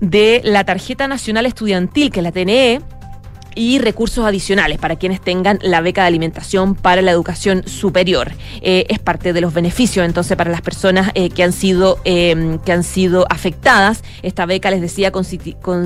de 0.00 0.40
la 0.44 0.64
tarjeta 0.64 1.08
nacional 1.08 1.46
estudiantil, 1.46 2.10
que 2.10 2.20
es 2.20 2.24
la 2.24 2.32
TNE, 2.32 2.80
y 3.54 3.78
recursos 3.78 4.24
adicionales 4.24 4.78
para 4.78 4.96
quienes 4.96 5.20
tengan 5.20 5.58
la 5.62 5.80
beca 5.80 6.02
de 6.02 6.08
alimentación 6.08 6.74
para 6.74 7.02
la 7.02 7.10
educación 7.10 7.66
superior. 7.66 8.32
Eh, 8.62 8.86
es 8.88 8.98
parte 8.98 9.32
de 9.32 9.40
los 9.40 9.52
beneficios 9.54 10.04
entonces 10.04 10.36
para 10.36 10.50
las 10.50 10.62
personas 10.62 11.10
eh, 11.14 11.30
que 11.30 11.42
han 11.42 11.52
sido 11.52 11.98
eh, 12.04 12.58
que 12.64 12.72
han 12.72 12.84
sido 12.84 13.26
afectadas. 13.30 14.02
Esta 14.22 14.46
beca 14.46 14.70
les 14.70 14.80
decía 14.80 15.10
con- 15.10 15.24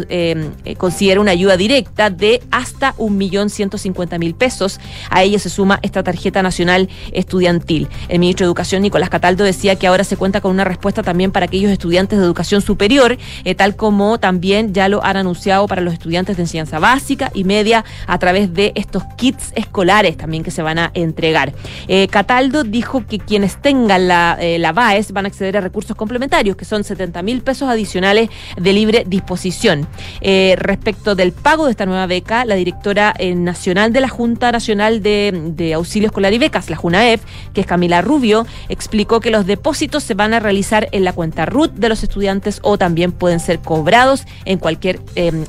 eh, 0.08 0.50
considera 0.76 1.20
una 1.20 1.32
ayuda 1.32 1.56
directa 1.56 2.10
de 2.10 2.40
hasta 2.50 2.94
un 2.98 3.16
millón 3.18 3.50
ciento 3.50 3.78
cincuenta 3.78 4.18
mil 4.18 4.34
pesos. 4.34 4.80
A 5.10 5.22
ello 5.22 5.38
se 5.38 5.50
suma 5.50 5.78
esta 5.82 6.02
tarjeta 6.02 6.42
nacional 6.42 6.88
estudiantil. 7.12 7.88
El 8.08 8.18
ministro 8.18 8.44
de 8.44 8.48
Educación 8.48 8.82
Nicolás 8.82 9.10
Cataldo 9.10 9.44
decía 9.44 9.76
que 9.76 9.86
ahora 9.86 10.04
se 10.04 10.16
cuenta 10.16 10.40
con 10.40 10.52
una 10.52 10.64
respuesta 10.64 11.02
también 11.02 11.32
para 11.32 11.46
aquellos 11.46 11.70
estudiantes 11.70 12.18
de 12.18 12.24
educación 12.24 12.62
superior, 12.62 13.18
tal 13.56 13.76
como 13.76 14.18
también 14.18 14.72
ya 14.72 14.88
lo 14.88 15.04
han 15.04 15.16
anunciado 15.16 15.66
para 15.66 15.80
los 15.80 15.92
estudiantes 15.92 16.36
de 16.36 16.42
enseñanza 16.42 16.78
básica 16.78 17.30
y 17.34 17.44
media 17.44 17.57
a 18.06 18.18
través 18.18 18.52
de 18.54 18.72
estos 18.74 19.02
kits 19.16 19.52
escolares 19.54 20.16
también 20.16 20.42
que 20.42 20.50
se 20.50 20.62
van 20.62 20.78
a 20.78 20.90
entregar. 20.94 21.52
Eh, 21.88 22.08
Cataldo 22.08 22.64
dijo 22.64 23.04
que 23.06 23.18
quienes 23.18 23.60
tengan 23.60 24.08
la, 24.08 24.36
eh, 24.40 24.62
BAES 24.72 25.12
van 25.12 25.24
a 25.24 25.28
acceder 25.28 25.56
a 25.56 25.60
recursos 25.60 25.96
complementarios, 25.96 26.56
que 26.56 26.64
son 26.64 26.84
70 26.84 27.22
mil 27.22 27.42
pesos 27.42 27.68
adicionales 27.68 28.28
de 28.56 28.72
libre 28.72 29.04
disposición. 29.06 29.86
Eh, 30.20 30.56
respecto 30.58 31.14
del 31.14 31.32
pago 31.32 31.66
de 31.66 31.72
esta 31.72 31.86
nueva 31.86 32.06
beca, 32.06 32.44
la 32.44 32.54
directora 32.54 33.14
eh, 33.18 33.34
nacional 33.34 33.92
de 33.92 34.00
la 34.00 34.08
Junta 34.08 34.52
Nacional 34.52 35.02
de, 35.02 35.52
de 35.54 35.74
Auxilio 35.74 36.08
Escolar 36.08 36.32
y 36.32 36.38
Becas, 36.38 36.70
la 36.70 36.76
JUNAEF, 36.76 37.22
que 37.52 37.62
es 37.62 37.66
Camila 37.66 38.02
Rubio, 38.02 38.46
explicó 38.68 39.20
que 39.20 39.30
los 39.30 39.46
depósitos 39.46 40.02
se 40.02 40.14
van 40.14 40.34
a 40.34 40.40
realizar 40.40 40.88
en 40.92 41.04
la 41.04 41.12
cuenta 41.12 41.46
RUT 41.46 41.72
de 41.72 41.88
los 41.88 42.02
estudiantes 42.02 42.60
o 42.62 42.78
también 42.78 43.12
pueden 43.12 43.40
ser 43.40 43.60
cobrados 43.60 44.24
en 44.44 44.58
cualquier 44.58 45.00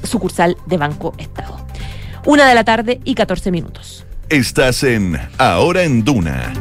sucursal 0.04 0.58
de 0.66 0.78
Banco 0.78 1.14
Estado. 1.18 1.60
Una 2.26 2.48
de 2.48 2.56
la 2.56 2.64
tarde 2.64 3.00
y 3.04 3.16
14 3.16 3.52
minutos. 3.52 4.06
Estás 4.30 4.84
en 4.84 5.18
Ahora 5.38 5.84
en 5.84 6.04
Duna. 6.04 6.54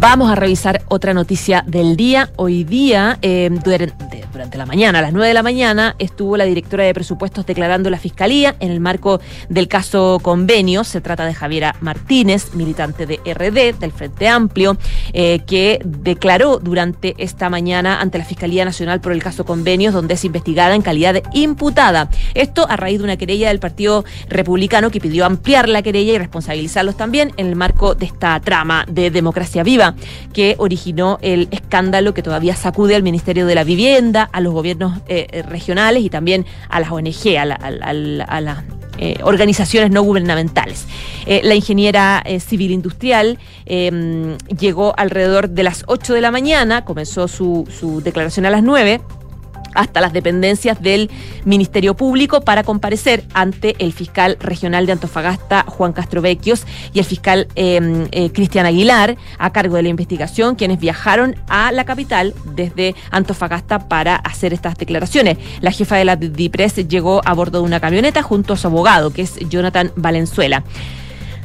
Vamos 0.00 0.30
a 0.30 0.36
revisar 0.36 0.82
otra 0.86 1.12
noticia 1.12 1.64
del 1.66 1.96
día. 1.96 2.30
Hoy 2.36 2.62
día, 2.62 3.18
eh, 3.20 3.50
durante, 3.50 4.56
la 4.56 4.64
mañana, 4.64 5.00
a 5.00 5.02
las 5.02 5.12
9 5.12 5.26
de 5.26 5.34
la 5.34 5.42
mañana, 5.42 5.96
estuvo 5.98 6.36
la 6.36 6.44
directora 6.44 6.84
de 6.84 6.94
presupuestos 6.94 7.44
declarando 7.44 7.90
la 7.90 7.98
fiscalía 7.98 8.54
en 8.60 8.70
el 8.70 8.78
marco 8.78 9.20
del 9.48 9.66
caso 9.66 10.20
convenio. 10.22 10.84
Se 10.84 11.00
trata 11.00 11.26
de 11.26 11.34
Javiera 11.34 11.74
Martínez, 11.80 12.54
militante 12.54 13.06
de 13.06 13.16
RD, 13.24 13.80
del 13.80 13.90
Frente 13.90 14.28
Amplio, 14.28 14.76
eh, 15.12 15.40
que 15.44 15.80
declaró 15.84 16.60
durante 16.60 17.16
esta 17.18 17.50
mañana 17.50 18.00
ante 18.00 18.18
la 18.18 18.24
Fiscalía 18.24 18.64
Nacional 18.64 19.00
por 19.00 19.10
el 19.10 19.20
caso 19.20 19.44
convenios, 19.44 19.92
donde 19.92 20.14
es 20.14 20.24
investigada 20.24 20.76
en 20.76 20.82
calidad 20.82 21.14
de 21.14 21.24
imputada. 21.32 22.08
Esto 22.34 22.68
a 22.70 22.76
raíz 22.76 22.98
de 22.98 23.04
una 23.04 23.16
querella 23.16 23.48
del 23.48 23.58
Partido 23.58 24.04
Republicano 24.28 24.90
que 24.90 25.00
pidió 25.00 25.26
ampliar 25.26 25.68
la 25.68 25.82
querella 25.82 26.12
y 26.12 26.18
responsabilizarlos 26.18 26.96
también 26.96 27.32
en 27.36 27.48
el 27.48 27.56
marco 27.56 27.96
de 27.96 28.06
esta 28.06 28.38
trama 28.38 28.84
de 28.88 29.10
democracia 29.10 29.64
viva 29.64 29.87
que 30.32 30.54
originó 30.58 31.18
el 31.22 31.48
escándalo 31.50 32.14
que 32.14 32.22
todavía 32.22 32.56
sacude 32.56 32.96
al 32.96 33.02
Ministerio 33.02 33.46
de 33.46 33.54
la 33.54 33.64
Vivienda, 33.64 34.28
a 34.32 34.40
los 34.40 34.52
gobiernos 34.52 34.98
eh, 35.08 35.44
regionales 35.48 36.02
y 36.02 36.10
también 36.10 36.46
a 36.68 36.80
las 36.80 36.90
ONG, 36.90 37.36
a, 37.38 37.44
la, 37.44 37.54
a, 37.54 37.70
la, 37.92 38.24
a 38.24 38.40
las 38.40 38.64
eh, 38.98 39.18
organizaciones 39.22 39.90
no 39.90 40.02
gubernamentales. 40.02 40.86
Eh, 41.26 41.40
la 41.44 41.54
ingeniera 41.54 42.22
eh, 42.24 42.40
civil 42.40 42.72
industrial 42.72 43.38
eh, 43.66 44.36
llegó 44.58 44.94
alrededor 44.96 45.50
de 45.50 45.62
las 45.62 45.84
8 45.86 46.14
de 46.14 46.20
la 46.20 46.30
mañana, 46.30 46.84
comenzó 46.84 47.28
su, 47.28 47.68
su 47.70 48.00
declaración 48.00 48.46
a 48.46 48.50
las 48.50 48.62
9 48.62 49.00
hasta 49.78 50.00
las 50.00 50.12
dependencias 50.12 50.82
del 50.82 51.08
Ministerio 51.44 51.94
Público 51.94 52.40
para 52.40 52.64
comparecer 52.64 53.24
ante 53.32 53.76
el 53.78 53.92
fiscal 53.92 54.36
regional 54.40 54.86
de 54.86 54.92
Antofagasta, 54.92 55.64
Juan 55.68 55.92
Castro 55.92 56.20
Vecchios, 56.20 56.66
y 56.92 56.98
el 56.98 57.04
fiscal 57.04 57.46
em, 57.54 58.08
eh, 58.10 58.30
Cristian 58.32 58.66
Aguilar, 58.66 59.16
a 59.38 59.52
cargo 59.52 59.76
de 59.76 59.84
la 59.84 59.88
investigación, 59.88 60.56
quienes 60.56 60.80
viajaron 60.80 61.36
a 61.48 61.70
la 61.70 61.84
capital 61.84 62.34
desde 62.56 62.96
Antofagasta 63.12 63.88
para 63.88 64.16
hacer 64.16 64.52
estas 64.52 64.76
declaraciones. 64.76 65.38
La 65.60 65.70
jefa 65.70 65.96
de 65.96 66.04
la 66.04 66.16
DIPRES 66.16 66.88
llegó 66.88 67.22
a 67.24 67.32
bordo 67.32 67.60
de 67.60 67.64
una 67.64 67.78
camioneta 67.78 68.22
junto 68.22 68.54
a 68.54 68.56
su 68.56 68.66
abogado, 68.66 69.12
que 69.12 69.22
es 69.22 69.36
Jonathan 69.48 69.92
Valenzuela. 69.94 70.64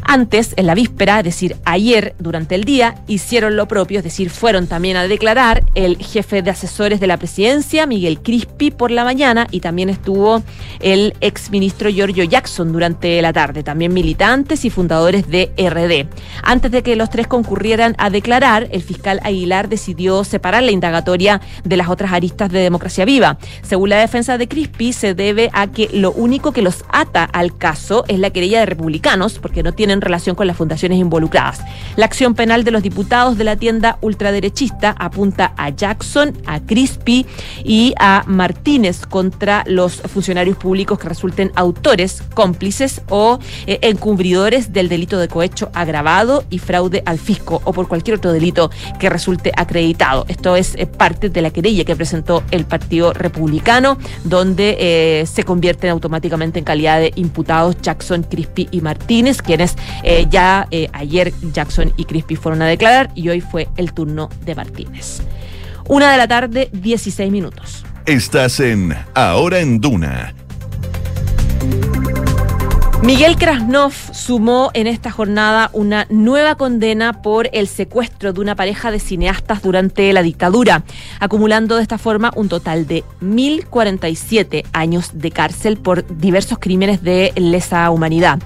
Antes, 0.05 0.53
en 0.57 0.67
la 0.67 0.75
víspera, 0.75 1.19
es 1.19 1.25
decir, 1.25 1.55
ayer 1.65 2.15
durante 2.19 2.55
el 2.55 2.63
día, 2.63 2.95
hicieron 3.07 3.55
lo 3.55 3.67
propio, 3.67 3.99
es 3.99 4.03
decir, 4.03 4.29
fueron 4.29 4.67
también 4.67 4.97
a 4.97 5.07
declarar 5.07 5.63
el 5.75 5.97
jefe 5.97 6.41
de 6.41 6.51
asesores 6.51 6.99
de 6.99 7.07
la 7.07 7.17
presidencia, 7.17 7.85
Miguel 7.85 8.21
Crispi, 8.21 8.71
por 8.71 8.91
la 8.91 9.03
mañana 9.03 9.47
y 9.51 9.59
también 9.59 9.89
estuvo 9.89 10.43
el 10.79 11.15
exministro 11.21 11.89
Giorgio 11.89 12.23
Jackson 12.23 12.71
durante 12.71 13.21
la 13.21 13.33
tarde, 13.33 13.63
también 13.63 13.93
militantes 13.93 14.65
y 14.65 14.69
fundadores 14.69 15.27
de 15.27 15.51
RD. 15.57 16.07
Antes 16.43 16.71
de 16.71 16.83
que 16.83 16.95
los 16.95 17.09
tres 17.09 17.27
concurrieran 17.27 17.95
a 17.97 18.09
declarar, 18.09 18.67
el 18.71 18.81
fiscal 18.81 19.19
Aguilar 19.23 19.69
decidió 19.69 20.23
separar 20.23 20.63
la 20.63 20.71
indagatoria 20.71 21.41
de 21.63 21.77
las 21.77 21.89
otras 21.89 22.11
aristas 22.11 22.51
de 22.51 22.59
Democracia 22.59 23.05
Viva. 23.05 23.37
Según 23.61 23.89
la 23.89 23.99
defensa 23.99 24.37
de 24.37 24.47
Crispi, 24.47 24.93
se 24.93 25.13
debe 25.13 25.49
a 25.53 25.67
que 25.67 25.89
lo 25.93 26.11
único 26.11 26.51
que 26.51 26.61
los 26.61 26.83
ata 26.89 27.23
al 27.23 27.57
caso 27.57 28.03
es 28.07 28.19
la 28.19 28.29
querella 28.29 28.59
de 28.59 28.65
republicanos, 28.65 29.39
porque 29.39 29.63
no 29.63 29.73
tienen 29.73 29.92
en 29.93 30.01
relación 30.01 30.35
con 30.35 30.47
las 30.47 30.57
fundaciones 30.57 30.99
involucradas. 30.99 31.61
La 31.95 32.05
acción 32.05 32.35
penal 32.35 32.63
de 32.63 32.71
los 32.71 32.83
diputados 32.83 33.37
de 33.37 33.43
la 33.43 33.55
tienda 33.55 33.97
ultraderechista 34.01 34.95
apunta 34.97 35.53
a 35.57 35.69
Jackson, 35.69 36.33
a 36.45 36.59
Crispy 36.59 37.25
y 37.63 37.93
a 37.99 38.23
Martínez 38.27 39.05
contra 39.05 39.63
los 39.67 40.01
funcionarios 40.01 40.57
públicos 40.57 40.99
que 40.99 41.09
resulten 41.09 41.51
autores, 41.55 42.23
cómplices 42.33 43.01
o 43.09 43.39
eh, 43.67 43.79
encubridores 43.81 44.73
del 44.73 44.89
delito 44.89 45.17
de 45.17 45.27
cohecho 45.27 45.69
agravado 45.73 46.43
y 46.49 46.59
fraude 46.59 47.03
al 47.05 47.19
fisco 47.19 47.61
o 47.63 47.73
por 47.73 47.87
cualquier 47.87 48.17
otro 48.17 48.31
delito 48.31 48.71
que 48.99 49.09
resulte 49.09 49.51
acreditado. 49.55 50.25
Esto 50.27 50.55
es 50.55 50.75
eh, 50.75 50.85
parte 50.85 51.29
de 51.29 51.41
la 51.41 51.51
querella 51.51 51.85
que 51.85 51.95
presentó 51.95 52.43
el 52.51 52.65
Partido 52.65 53.13
Republicano, 53.13 53.97
donde 54.23 54.77
eh, 54.79 55.25
se 55.25 55.43
convierten 55.43 55.89
automáticamente 55.89 56.59
en 56.59 56.65
calidad 56.65 56.99
de 56.99 57.11
imputados 57.15 57.77
Jackson, 57.81 58.23
Crispy 58.23 58.67
y 58.71 58.81
Martínez, 58.81 59.41
quienes 59.41 59.75
eh, 60.03 60.27
ya 60.29 60.67
eh, 60.71 60.89
ayer 60.93 61.33
Jackson 61.51 61.93
y 61.97 62.05
Crispy 62.05 62.35
fueron 62.35 62.61
a 62.61 62.67
declarar 62.67 63.11
y 63.15 63.29
hoy 63.29 63.41
fue 63.41 63.69
el 63.77 63.93
turno 63.93 64.29
de 64.45 64.55
Martínez. 64.55 65.21
Una 65.87 66.11
de 66.11 66.17
la 66.17 66.27
tarde, 66.27 66.69
16 66.71 67.31
minutos. 67.31 67.85
Estás 68.05 68.59
en 68.59 68.95
Ahora 69.13 69.59
en 69.59 69.79
Duna. 69.79 70.33
Miguel 73.03 73.35
Krasnov 73.35 73.91
sumó 74.13 74.71
en 74.73 74.87
esta 74.87 75.11
jornada 75.11 75.69
una 75.73 76.07
nueva 76.09 76.55
condena 76.55 77.21
por 77.21 77.49
el 77.51 77.67
secuestro 77.67 78.31
de 78.31 78.39
una 78.39 78.55
pareja 78.55 78.91
de 78.91 79.01
cineastas 79.01 79.61
durante 79.61 80.13
la 80.13 80.23
dictadura, 80.23 80.83
acumulando 81.19 81.75
de 81.75 81.81
esta 81.81 81.97
forma 81.97 82.31
un 82.37 82.47
total 82.47 82.87
de 82.87 83.03
1.047 83.21 84.63
años 84.71 85.11
de 85.15 85.31
cárcel 85.31 85.75
por 85.75 86.07
diversos 86.17 86.59
crímenes 86.59 87.03
de 87.03 87.33
lesa 87.35 87.89
humanidad. 87.89 88.39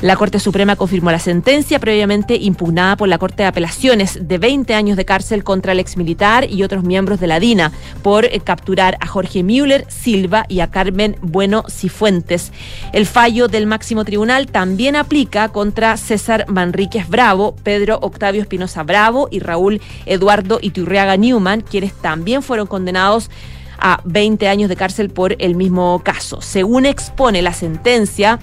La 0.00 0.16
Corte 0.16 0.40
Suprema 0.40 0.76
confirmó 0.76 1.10
la 1.10 1.18
sentencia 1.18 1.78
previamente 1.78 2.36
impugnada 2.36 2.96
por 2.96 3.08
la 3.08 3.16
Corte 3.16 3.42
de 3.42 3.48
Apelaciones 3.48 4.28
de 4.28 4.36
20 4.36 4.74
años 4.74 4.96
de 4.98 5.06
cárcel 5.06 5.42
contra 5.42 5.72
el 5.72 5.80
exmilitar 5.80 6.50
y 6.50 6.62
otros 6.62 6.84
miembros 6.84 7.18
de 7.18 7.26
la 7.26 7.40
DINA 7.40 7.72
por 8.02 8.26
eh, 8.26 8.40
capturar 8.40 8.98
a 9.00 9.06
Jorge 9.06 9.42
Müller 9.42 9.86
Silva 9.88 10.44
y 10.48 10.60
a 10.60 10.70
Carmen 10.70 11.16
Bueno 11.22 11.64
Cifuentes. 11.70 12.52
El 12.92 13.06
fallo 13.06 13.48
del 13.48 13.66
máximo 13.66 14.04
tribunal 14.04 14.48
también 14.48 14.96
aplica 14.96 15.48
contra 15.48 15.96
César 15.96 16.44
Manríquez 16.48 17.08
Bravo, 17.08 17.56
Pedro 17.62 17.98
Octavio 18.02 18.42
Espinosa 18.42 18.82
Bravo 18.82 19.28
y 19.30 19.38
Raúl 19.38 19.80
Eduardo 20.04 20.58
Iturriaga 20.60 21.16
Newman, 21.16 21.62
quienes 21.62 21.94
también 21.94 22.42
fueron 22.42 22.66
condenados 22.66 23.30
a 23.78 24.00
20 24.04 24.48
años 24.48 24.68
de 24.68 24.76
cárcel 24.76 25.10
por 25.10 25.36
el 25.38 25.54
mismo 25.54 26.00
caso. 26.02 26.40
Según 26.40 26.86
expone 26.86 27.42
la 27.42 27.52
sentencia, 27.52 28.38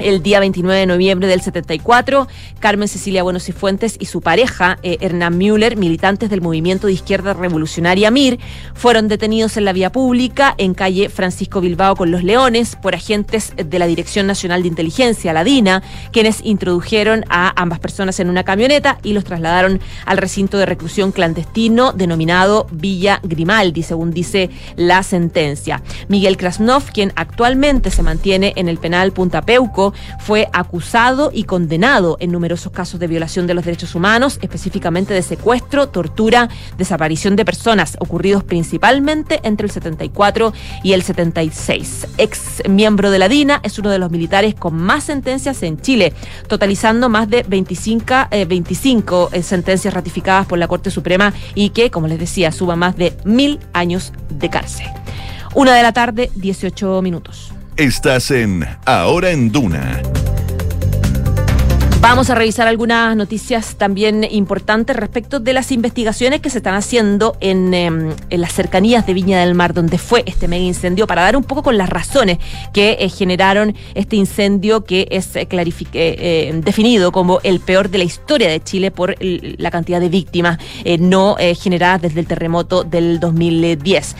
el 0.00 0.22
día 0.22 0.40
29 0.40 0.80
de 0.80 0.86
noviembre 0.86 1.28
del 1.28 1.40
74, 1.40 2.28
Carmen 2.58 2.88
Cecilia 2.88 3.22
Buenos 3.22 3.48
y 3.48 3.52
Fuentes 3.52 3.96
y 3.98 4.06
su 4.06 4.20
pareja, 4.20 4.78
eh, 4.82 4.98
Hernán 5.00 5.36
Müller, 5.38 5.76
militantes 5.76 6.30
del 6.30 6.40
movimiento 6.40 6.86
de 6.86 6.94
izquierda 6.94 7.34
revolucionaria 7.34 8.10
MIR, 8.10 8.38
fueron 8.74 9.08
detenidos 9.08 9.56
en 9.56 9.64
la 9.64 9.72
vía 9.72 9.92
pública 9.92 10.54
en 10.58 10.74
calle 10.74 11.08
Francisco 11.08 11.60
Bilbao 11.60 11.96
con 11.96 12.10
los 12.10 12.24
Leones 12.24 12.76
por 12.76 12.94
agentes 12.94 13.52
de 13.56 13.78
la 13.78 13.86
Dirección 13.86 14.26
Nacional 14.26 14.62
de 14.62 14.68
Inteligencia, 14.68 15.32
la 15.32 15.44
DINA, 15.44 15.82
quienes 16.12 16.40
introdujeron 16.44 17.24
a 17.28 17.52
ambas 17.60 17.78
personas 17.78 18.20
en 18.20 18.28
una 18.28 18.44
camioneta 18.44 18.98
y 19.02 19.12
los 19.12 19.24
trasladaron 19.24 19.80
al 20.06 20.18
recinto 20.18 20.58
de 20.58 20.66
reclusión 20.66 21.12
clandestino 21.12 21.92
denominado 21.92 22.66
Villa 22.70 23.20
Grimaldi, 23.22 23.82
según 23.82 24.12
dice 24.12 24.50
la 24.76 25.02
sentencia. 25.02 25.82
Miguel 26.08 26.36
Krasnov, 26.36 26.90
quien 26.92 27.12
actualmente 27.16 27.90
se 27.90 28.02
mantiene 28.02 28.52
en 28.56 28.68
el 28.68 28.78
penal 28.78 29.12
Punta 29.12 29.42
Peuco, 29.42 29.89
fue 30.18 30.48
acusado 30.52 31.30
y 31.32 31.44
condenado 31.44 32.16
en 32.20 32.32
numerosos 32.32 32.72
casos 32.72 33.00
de 33.00 33.06
violación 33.06 33.46
de 33.46 33.54
los 33.54 33.64
derechos 33.64 33.94
humanos, 33.94 34.38
específicamente 34.42 35.14
de 35.14 35.22
secuestro, 35.22 35.88
tortura, 35.88 36.48
desaparición 36.78 37.36
de 37.36 37.44
personas, 37.44 37.96
ocurridos 38.00 38.44
principalmente 38.44 39.40
entre 39.42 39.66
el 39.66 39.70
74 39.70 40.52
y 40.82 40.92
el 40.92 41.02
76. 41.02 42.06
Ex 42.18 42.62
miembro 42.68 43.10
de 43.10 43.18
la 43.18 43.28
DINA, 43.28 43.60
es 43.62 43.78
uno 43.78 43.90
de 43.90 43.98
los 43.98 44.10
militares 44.10 44.54
con 44.54 44.76
más 44.76 45.04
sentencias 45.04 45.62
en 45.62 45.80
Chile, 45.80 46.12
totalizando 46.48 47.08
más 47.08 47.28
de 47.28 47.42
25, 47.42 48.14
eh, 48.30 48.44
25 48.44 49.30
eh, 49.32 49.42
sentencias 49.42 49.94
ratificadas 49.94 50.46
por 50.46 50.58
la 50.58 50.68
Corte 50.68 50.90
Suprema 50.90 51.32
y 51.54 51.70
que, 51.70 51.90
como 51.90 52.08
les 52.08 52.18
decía, 52.18 52.52
suba 52.52 52.76
más 52.76 52.96
de 52.96 53.16
mil 53.24 53.58
años 53.72 54.12
de 54.28 54.50
cárcel. 54.50 54.86
Una 55.54 55.74
de 55.74 55.82
la 55.82 55.92
tarde, 55.92 56.30
18 56.36 57.02
minutos. 57.02 57.49
Estás 57.76 58.30
en 58.30 58.66
Ahora 58.84 59.30
en 59.30 59.50
Duna. 59.52 60.02
Vamos 62.02 62.30
a 62.30 62.34
revisar 62.34 62.66
algunas 62.66 63.14
noticias 63.14 63.76
también 63.76 64.26
importantes 64.30 64.96
respecto 64.96 65.38
de 65.38 65.52
las 65.52 65.70
investigaciones 65.70 66.40
que 66.40 66.48
se 66.48 66.56
están 66.56 66.74
haciendo 66.74 67.36
en, 67.40 67.74
eh, 67.74 67.86
en 68.30 68.40
las 68.40 68.54
cercanías 68.54 69.06
de 69.06 69.12
Viña 69.12 69.38
del 69.40 69.54
Mar, 69.54 69.74
donde 69.74 69.98
fue 69.98 70.22
este 70.24 70.48
mega 70.48 70.64
incendio, 70.64 71.06
para 71.06 71.20
dar 71.20 71.36
un 71.36 71.44
poco 71.44 71.62
con 71.62 71.76
las 71.76 71.90
razones 71.90 72.38
que 72.72 72.96
eh, 73.00 73.10
generaron 73.10 73.76
este 73.94 74.16
incendio 74.16 74.82
que 74.82 75.08
es 75.10 75.36
eh, 75.36 75.46
eh, 75.52 76.60
definido 76.64 77.12
como 77.12 77.38
el 77.42 77.60
peor 77.60 77.90
de 77.90 77.98
la 77.98 78.04
historia 78.04 78.48
de 78.48 78.64
Chile 78.64 78.90
por 78.90 79.14
la 79.20 79.70
cantidad 79.70 80.00
de 80.00 80.08
víctimas 80.08 80.58
no 80.98 81.36
generadas 81.60 82.00
desde 82.00 82.20
el 82.20 82.26
terremoto 82.26 82.82
del 82.82 83.20
2010. 83.20 84.16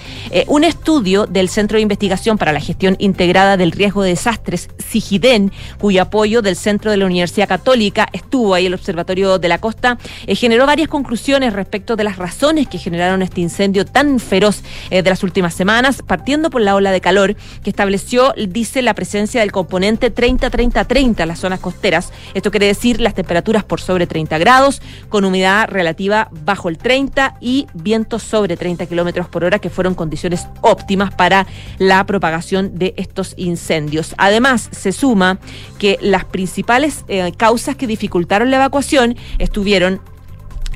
un 0.48 0.64
estudio 0.64 1.26
del 1.26 1.48
Centro 1.48 1.76
de 1.76 1.82
Investigación 1.82 2.36
para 2.36 2.52
la 2.52 2.60
Gestión 2.60 2.96
Integrada 2.98 3.56
del 3.56 3.72
Riesgo 3.72 4.02
de 4.02 4.10
Desastres, 4.10 4.68
SIGIDEN, 4.78 5.50
cuyo 5.78 6.02
apoyo 6.02 6.42
del 6.42 6.56
Centro 6.56 6.90
de 6.90 6.98
la 6.98 7.06
Universidad 7.06 7.48
Católica 7.48 7.69
estuvo 8.12 8.54
ahí 8.54 8.66
el 8.66 8.74
Observatorio 8.74 9.38
de 9.38 9.48
la 9.48 9.58
Costa, 9.58 9.98
eh, 10.26 10.34
generó 10.34 10.66
varias 10.66 10.88
conclusiones 10.88 11.52
respecto 11.52 11.96
de 11.96 12.04
las 12.04 12.16
razones 12.16 12.68
que 12.68 12.78
generaron 12.78 13.22
este 13.22 13.40
incendio 13.40 13.84
tan 13.84 14.18
feroz 14.18 14.62
eh, 14.90 15.02
de 15.02 15.10
las 15.10 15.22
últimas 15.22 15.54
semanas, 15.54 16.02
partiendo 16.06 16.50
por 16.50 16.62
la 16.62 16.74
ola 16.74 16.90
de 16.90 17.00
calor 17.00 17.36
que 17.62 17.70
estableció, 17.70 18.34
dice, 18.48 18.82
la 18.82 18.94
presencia 18.94 19.40
del 19.40 19.52
componente 19.52 20.12
30-30-30 20.12 21.20
en 21.20 21.28
las 21.28 21.38
zonas 21.38 21.60
costeras. 21.60 22.12
Esto 22.34 22.50
quiere 22.50 22.66
decir 22.66 23.00
las 23.00 23.14
temperaturas 23.14 23.62
por 23.62 23.80
sobre 23.80 24.06
30 24.06 24.38
grados, 24.38 24.82
con 25.08 25.24
humedad 25.24 25.68
relativa 25.68 26.28
bajo 26.44 26.68
el 26.68 26.78
30 26.78 27.36
y 27.40 27.66
vientos 27.74 28.22
sobre 28.22 28.56
30 28.56 28.86
kilómetros 28.86 29.28
por 29.28 29.44
hora, 29.44 29.58
que 29.58 29.70
fueron 29.70 29.94
condiciones 29.94 30.46
óptimas 30.60 31.14
para 31.14 31.46
la 31.78 32.04
propagación 32.04 32.78
de 32.78 32.94
estos 32.96 33.34
incendios. 33.36 34.14
Además, 34.18 34.68
se 34.72 34.92
suma 34.92 35.38
que 35.78 35.98
las 36.00 36.24
principales 36.24 37.04
eh, 37.08 37.32
causas 37.36 37.59
que 37.76 37.86
dificultaron 37.86 38.50
la 38.50 38.56
evacuación 38.56 39.16
estuvieron 39.38 40.00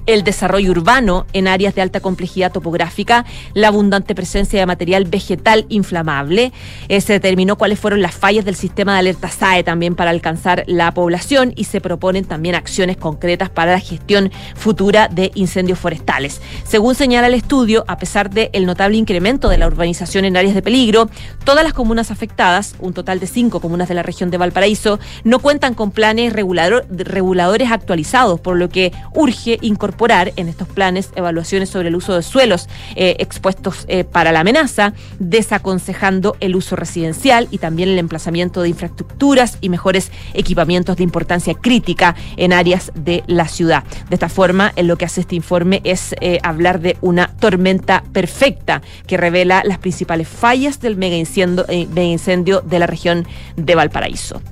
el 0.07 0.25
desarrollo 0.25 0.71
urbano 0.71 1.27
en 1.33 1.49
áreas 1.49 1.75
de 1.75 1.83
alta 1.83 2.01
complejidad 2.01 2.53
topográfica, 2.53 3.25
la 3.55 3.69
abundante 3.69 4.15
presencia 4.15 4.61
de 4.61 4.67
material 4.67 5.05
vegetal 5.05 5.67
inflamable. 5.69 6.53
Eh, 6.89 7.01
se 7.01 7.15
determinó 7.15 7.57
cuáles 7.57 7.81
fueron 7.81 8.03
las 8.03 8.15
fallas 8.15 8.45
del 8.45 8.55
sistema 8.55 8.95
de 8.95 8.99
alerta 9.01 9.31
SAE 9.31 9.65
también 9.65 9.95
para 9.95 10.11
alcanzar 10.11 10.65
la 10.67 10.93
población 10.93 11.53
y 11.57 11.65
se 11.65 11.81
proponen 11.81 12.25
también 12.25 12.55
acciones 12.55 12.97
concretas 12.97 13.49
para 13.49 13.73
la 13.73 13.81
gestión 13.81 14.31
futura 14.55 15.09
de 15.09 15.31
incendios 15.35 15.79
forestales. 15.79 16.41
Según 16.65 16.95
señala 16.95 17.29
el 17.29 17.35
estudio, 17.35 17.85
a 17.89 17.97
pesar 17.97 18.31
del 18.31 18.67
notable 18.67 18.99
incremento 18.99 19.49
de 19.49 19.59
la 19.59 19.67
urbanización 19.67 20.25
en 20.25 20.37
áreas 20.37 20.55
de 20.55 20.63
peligro, 20.63 21.09
todas 21.45 21.65
las 21.65 21.73
comunas 21.73 22.11
afectadas, 22.11 22.75
un 22.79 22.93
total 22.93 23.21
de 23.21 23.27
cinco 23.27 23.61
comunas 23.61 23.89
de 23.89 23.95
la 23.95 24.03
región 24.03 24.31
de 24.31 24.39
Valparaíso, 24.39 24.99
no 25.25 25.39
cuentan 25.39 25.75
con 25.75 25.91
planes 25.91 26.33
regulador, 26.33 26.87
reguladores 26.91 27.71
actualizados, 27.71 28.41
por 28.41 28.57
lo 28.57 28.69
que 28.69 28.93
urge 29.15 29.59
incorporar 29.63 29.94
incorporar 29.95 30.33
en 30.35 30.49
estos 30.49 30.67
planes 30.67 31.11
evaluaciones 31.15 31.69
sobre 31.69 31.89
el 31.89 31.95
uso 31.95 32.15
de 32.15 32.23
suelos 32.23 32.69
eh, 32.97 33.15
expuestos 33.21 33.85
eh, 33.87 34.03
para 34.03 34.33
la 34.33 34.41
amenaza, 34.41 34.93
desaconsejando 35.21 36.37
el 36.41 36.57
uso 36.57 36.75
residencial 36.75 37.47
y 37.53 37.59
también 37.59 37.89
el 37.91 37.99
emplazamiento 38.01 38.63
de 38.63 38.71
infraestructuras 38.71 39.59
y 39.61 39.69
mejores 39.69 40.11
equipamientos 40.33 40.97
de 40.97 41.05
importancia 41.05 41.55
crítica 41.55 42.17
en 42.37 42.53
áreas 42.53 42.91
de 42.97 43.23
la 43.29 43.47
ciudad. 43.47 43.85
De 44.09 44.17
esta 44.17 44.29
forma, 44.29 44.73
en 44.75 44.89
lo 44.89 44.97
que 44.97 45.05
hace 45.05 45.21
este 45.21 45.37
informe 45.37 45.81
es 45.85 46.17
eh, 46.21 46.41
hablar 46.43 46.81
de 46.81 46.97
una 47.01 47.29
tormenta 47.29 48.03
perfecta 48.13 48.83
que 49.07 49.17
revela 49.17 49.63
las 49.65 49.79
principales 49.79 50.27
fallas 50.27 50.81
del 50.81 50.97
mega 50.97 51.15
incendio, 51.17 52.61
de 52.63 52.79
la 52.81 52.87
región 52.89 53.29
de 53.57 53.75
Valparaíso. 53.77 54.43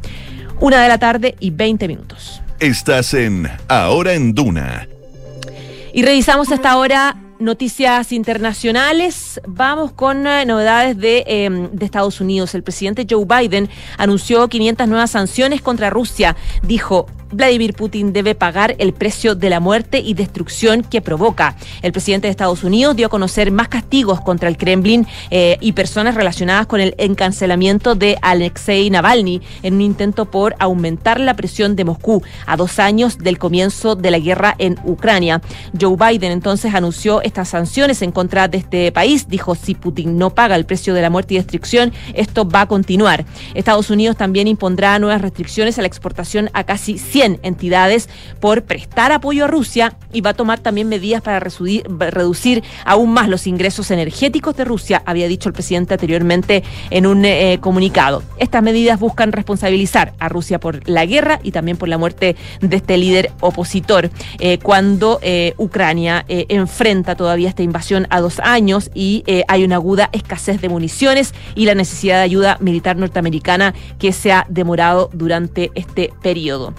Una 0.60 0.80
de 0.80 0.88
la 0.88 0.98
tarde 0.98 1.34
y 1.40 1.50
20 1.50 1.88
minutos. 1.88 2.40
Estás 2.60 3.12
en 3.14 3.50
Ahora 3.66 4.12
en 4.12 4.34
Duna. 4.34 4.86
Y 5.92 6.02
revisamos 6.02 6.50
hasta 6.50 6.70
ahora 6.70 7.21
noticias 7.42 8.12
internacionales. 8.12 9.40
Vamos 9.46 9.92
con 9.92 10.26
eh, 10.26 10.46
novedades 10.46 10.96
de, 10.96 11.24
eh, 11.26 11.68
de, 11.72 11.84
Estados 11.84 12.20
Unidos. 12.20 12.54
El 12.54 12.62
presidente 12.62 13.06
Joe 13.08 13.24
Biden 13.24 13.68
anunció 13.98 14.48
500 14.48 14.88
nuevas 14.88 15.10
sanciones 15.10 15.60
contra 15.60 15.90
Rusia. 15.90 16.36
Dijo, 16.62 17.06
Vladimir 17.32 17.74
Putin 17.74 18.12
debe 18.12 18.34
pagar 18.34 18.76
el 18.78 18.92
precio 18.92 19.34
de 19.34 19.50
la 19.50 19.58
muerte 19.58 19.98
y 19.98 20.14
destrucción 20.14 20.82
que 20.82 21.00
provoca. 21.00 21.56
El 21.80 21.92
presidente 21.92 22.26
de 22.26 22.30
Estados 22.30 22.62
Unidos 22.62 22.94
dio 22.94 23.06
a 23.06 23.10
conocer 23.10 23.50
más 23.50 23.68
castigos 23.68 24.20
contra 24.20 24.48
el 24.48 24.56
Kremlin 24.56 25.06
eh, 25.30 25.56
y 25.60 25.72
personas 25.72 26.14
relacionadas 26.14 26.66
con 26.66 26.80
el 26.80 26.94
encancelamiento 26.98 27.94
de 27.94 28.18
Alexei 28.20 28.90
Navalny 28.90 29.40
en 29.62 29.74
un 29.74 29.80
intento 29.80 30.26
por 30.26 30.54
aumentar 30.58 31.18
la 31.18 31.34
presión 31.34 31.74
de 31.74 31.84
Moscú 31.84 32.22
a 32.46 32.56
dos 32.56 32.78
años 32.78 33.18
del 33.18 33.38
comienzo 33.38 33.96
de 33.96 34.10
la 34.10 34.18
guerra 34.18 34.54
en 34.58 34.78
Ucrania. 34.84 35.40
Joe 35.78 35.96
Biden 35.96 36.32
entonces 36.32 36.74
anunció 36.74 37.22
estas 37.32 37.48
sanciones 37.48 38.02
en 38.02 38.12
contra 38.12 38.46
de 38.46 38.58
este 38.58 38.92
país. 38.92 39.26
Dijo, 39.26 39.54
si 39.54 39.74
Putin 39.74 40.18
no 40.18 40.34
paga 40.34 40.54
el 40.54 40.66
precio 40.66 40.92
de 40.92 41.00
la 41.00 41.08
muerte 41.08 41.32
y 41.32 41.38
destrucción, 41.38 41.92
esto 42.14 42.46
va 42.46 42.62
a 42.62 42.66
continuar. 42.66 43.24
Estados 43.54 43.88
Unidos 43.88 44.18
también 44.18 44.46
impondrá 44.48 44.98
nuevas 44.98 45.22
restricciones 45.22 45.78
a 45.78 45.80
la 45.80 45.86
exportación 45.86 46.50
a 46.52 46.64
casi 46.64 46.98
100 46.98 47.40
entidades 47.42 48.10
por 48.38 48.64
prestar 48.64 49.12
apoyo 49.12 49.46
a 49.46 49.48
Rusia 49.48 49.96
y 50.12 50.20
va 50.20 50.30
a 50.30 50.34
tomar 50.34 50.60
también 50.60 50.90
medidas 50.90 51.22
para 51.22 51.40
reducir, 51.40 52.62
aún 52.84 53.12
más 53.12 53.30
los 53.30 53.46
ingresos 53.46 53.90
energéticos 53.90 54.54
de 54.56 54.66
Rusia, 54.66 55.02
había 55.06 55.26
dicho 55.26 55.48
el 55.48 55.54
presidente 55.54 55.94
anteriormente 55.94 56.62
en 56.90 57.06
un 57.06 57.24
eh, 57.24 57.58
comunicado. 57.62 58.22
Estas 58.36 58.62
medidas 58.62 59.00
buscan 59.00 59.32
responsabilizar 59.32 60.12
a 60.18 60.28
Rusia 60.28 60.60
por 60.60 60.86
la 60.86 61.06
guerra 61.06 61.40
y 61.42 61.52
también 61.52 61.78
por 61.78 61.88
la 61.88 61.96
muerte 61.96 62.36
de 62.60 62.76
este 62.76 62.98
líder 62.98 63.32
opositor 63.40 64.10
eh, 64.38 64.58
cuando 64.58 65.18
eh, 65.22 65.54
Ucrania 65.56 66.26
enfrenta 66.28 67.14
todavía 67.22 67.48
esta 67.48 67.62
invasión 67.62 68.08
a 68.10 68.20
dos 68.20 68.40
años 68.40 68.90
y 68.94 69.22
eh, 69.28 69.44
hay 69.46 69.62
una 69.62 69.76
aguda 69.76 70.10
escasez 70.12 70.60
de 70.60 70.68
municiones 70.68 71.34
y 71.54 71.66
la 71.66 71.76
necesidad 71.76 72.16
de 72.16 72.22
ayuda 72.22 72.56
militar 72.58 72.96
norteamericana 72.96 73.74
que 74.00 74.12
se 74.12 74.32
ha 74.32 74.44
demorado 74.48 75.08
durante 75.12 75.70
este 75.76 76.12
periodo. 76.20 76.74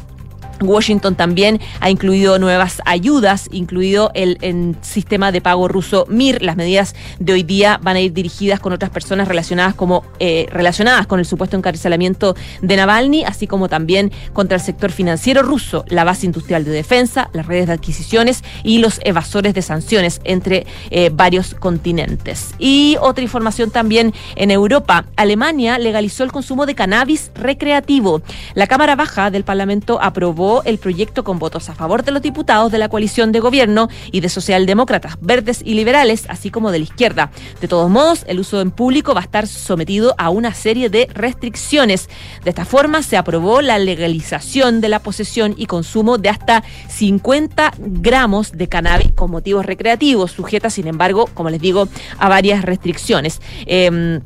Washington 0.67 1.15
también 1.15 1.59
ha 1.79 1.89
incluido 1.89 2.39
nuevas 2.39 2.81
ayudas, 2.85 3.49
incluido 3.51 4.11
el, 4.13 4.37
sistema 4.81 5.31
de 5.31 5.41
pago 5.41 5.67
ruso 5.67 6.05
MIR. 6.09 6.41
Las 6.41 6.55
medidas 6.55 6.95
de 7.19 7.33
hoy 7.33 7.43
día 7.43 7.79
van 7.81 7.95
a 7.95 7.99
ir 7.99 8.13
dirigidas 8.13 8.59
con 8.59 8.73
otras 8.73 8.91
personas 8.91 9.27
relacionadas 9.27 9.73
como 9.73 10.03
eh, 10.19 10.47
relacionadas 10.51 11.07
con 11.07 11.19
el 11.19 11.25
supuesto 11.25 11.57
encarcelamiento 11.57 12.35
de 12.61 12.75
Navalny, 12.75 13.23
así 13.23 13.47
como 13.47 13.69
también 13.69 14.11
contra 14.33 14.57
el 14.57 14.61
sector 14.61 14.91
financiero 14.91 15.43
ruso, 15.43 15.85
la 15.87 16.03
base 16.03 16.25
industrial 16.25 16.65
de 16.65 16.71
defensa, 16.71 17.29
las 17.33 17.45
redes 17.45 17.67
de 17.67 17.73
adquisiciones 17.73 18.43
y 18.63 18.79
los 18.79 18.99
evasores 19.03 19.53
de 19.53 19.61
sanciones 19.61 20.21
entre 20.23 20.65
eh, 20.91 21.09
varios 21.13 21.55
continentes. 21.55 22.53
Y 22.59 22.97
otra 23.01 23.23
información 23.23 23.71
también 23.71 24.13
en 24.35 24.51
Europa, 24.51 25.05
Alemania 25.15 25.77
legalizó 25.77 26.23
el 26.23 26.31
consumo 26.31 26.65
de 26.65 26.75
cannabis 26.75 27.31
recreativo. 27.35 28.21
La 28.53 28.67
Cámara 28.67 28.95
Baja 28.95 29.31
del 29.31 29.43
Parlamento 29.43 29.99
aprobó 30.01 30.52
el 30.63 30.77
proyecto 30.77 31.23
con 31.23 31.39
votos 31.39 31.69
a 31.69 31.75
favor 31.75 32.03
de 32.03 32.11
los 32.11 32.21
diputados 32.21 32.71
de 32.71 32.77
la 32.77 32.89
coalición 32.89 33.31
de 33.31 33.39
gobierno 33.39 33.89
y 34.11 34.19
de 34.19 34.29
socialdemócratas, 34.29 35.17
verdes 35.21 35.61
y 35.65 35.73
liberales, 35.73 36.25
así 36.29 36.51
como 36.51 36.71
de 36.71 36.79
la 36.79 36.83
izquierda. 36.83 37.31
De 37.61 37.67
todos 37.67 37.89
modos, 37.89 38.23
el 38.27 38.39
uso 38.39 38.61
en 38.61 38.71
público 38.71 39.13
va 39.13 39.21
a 39.21 39.23
estar 39.23 39.47
sometido 39.47 40.13
a 40.17 40.29
una 40.29 40.53
serie 40.53 40.89
de 40.89 41.07
restricciones. 41.13 42.09
De 42.43 42.51
esta 42.51 42.65
forma, 42.65 43.01
se 43.01 43.17
aprobó 43.17 43.61
la 43.61 43.79
legalización 43.79 44.81
de 44.81 44.89
la 44.89 44.99
posesión 44.99 45.55
y 45.57 45.65
consumo 45.65 46.17
de 46.17 46.29
hasta 46.29 46.63
50 46.89 47.73
gramos 47.79 48.51
de 48.51 48.67
cannabis 48.67 49.11
con 49.13 49.31
motivos 49.31 49.65
recreativos, 49.65 50.31
sujeta, 50.31 50.69
sin 50.69 50.87
embargo, 50.87 51.27
como 51.33 51.49
les 51.49 51.61
digo, 51.61 51.87
a 52.19 52.29
varias 52.29 52.63
restricciones. 52.63 53.41
Eh, 53.65 54.19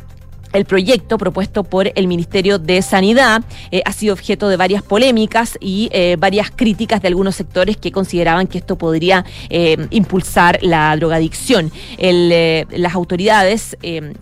el 0.58 0.66
proyecto 0.66 1.20
propuesto 1.20 1.64
por 1.64 1.92
el 1.94 2.08
Ministerio 2.08 2.58
de 2.58 2.82
Sanidad 2.82 3.44
eh, 3.72 3.84
ha 3.86 3.94
sido 3.94 4.14
objeto 4.14 4.50
de 4.50 4.58
varias 4.58 4.82
polémicas 4.82 5.56
y 5.62 5.90
eh, 5.92 6.16
varias 6.20 6.50
críticas 6.50 7.00
de 7.00 7.10
algunos 7.10 7.36
sectores 7.36 7.78
que 7.78 7.92
consideraban 7.92 8.48
que 8.48 8.58
esto 8.58 8.76
podría 8.76 9.24
eh, 9.50 9.78
impulsar 9.92 10.58
la 10.64 10.96
drogadicción. 10.96 11.72
Las 12.00 12.96
autoridades 12.96 13.78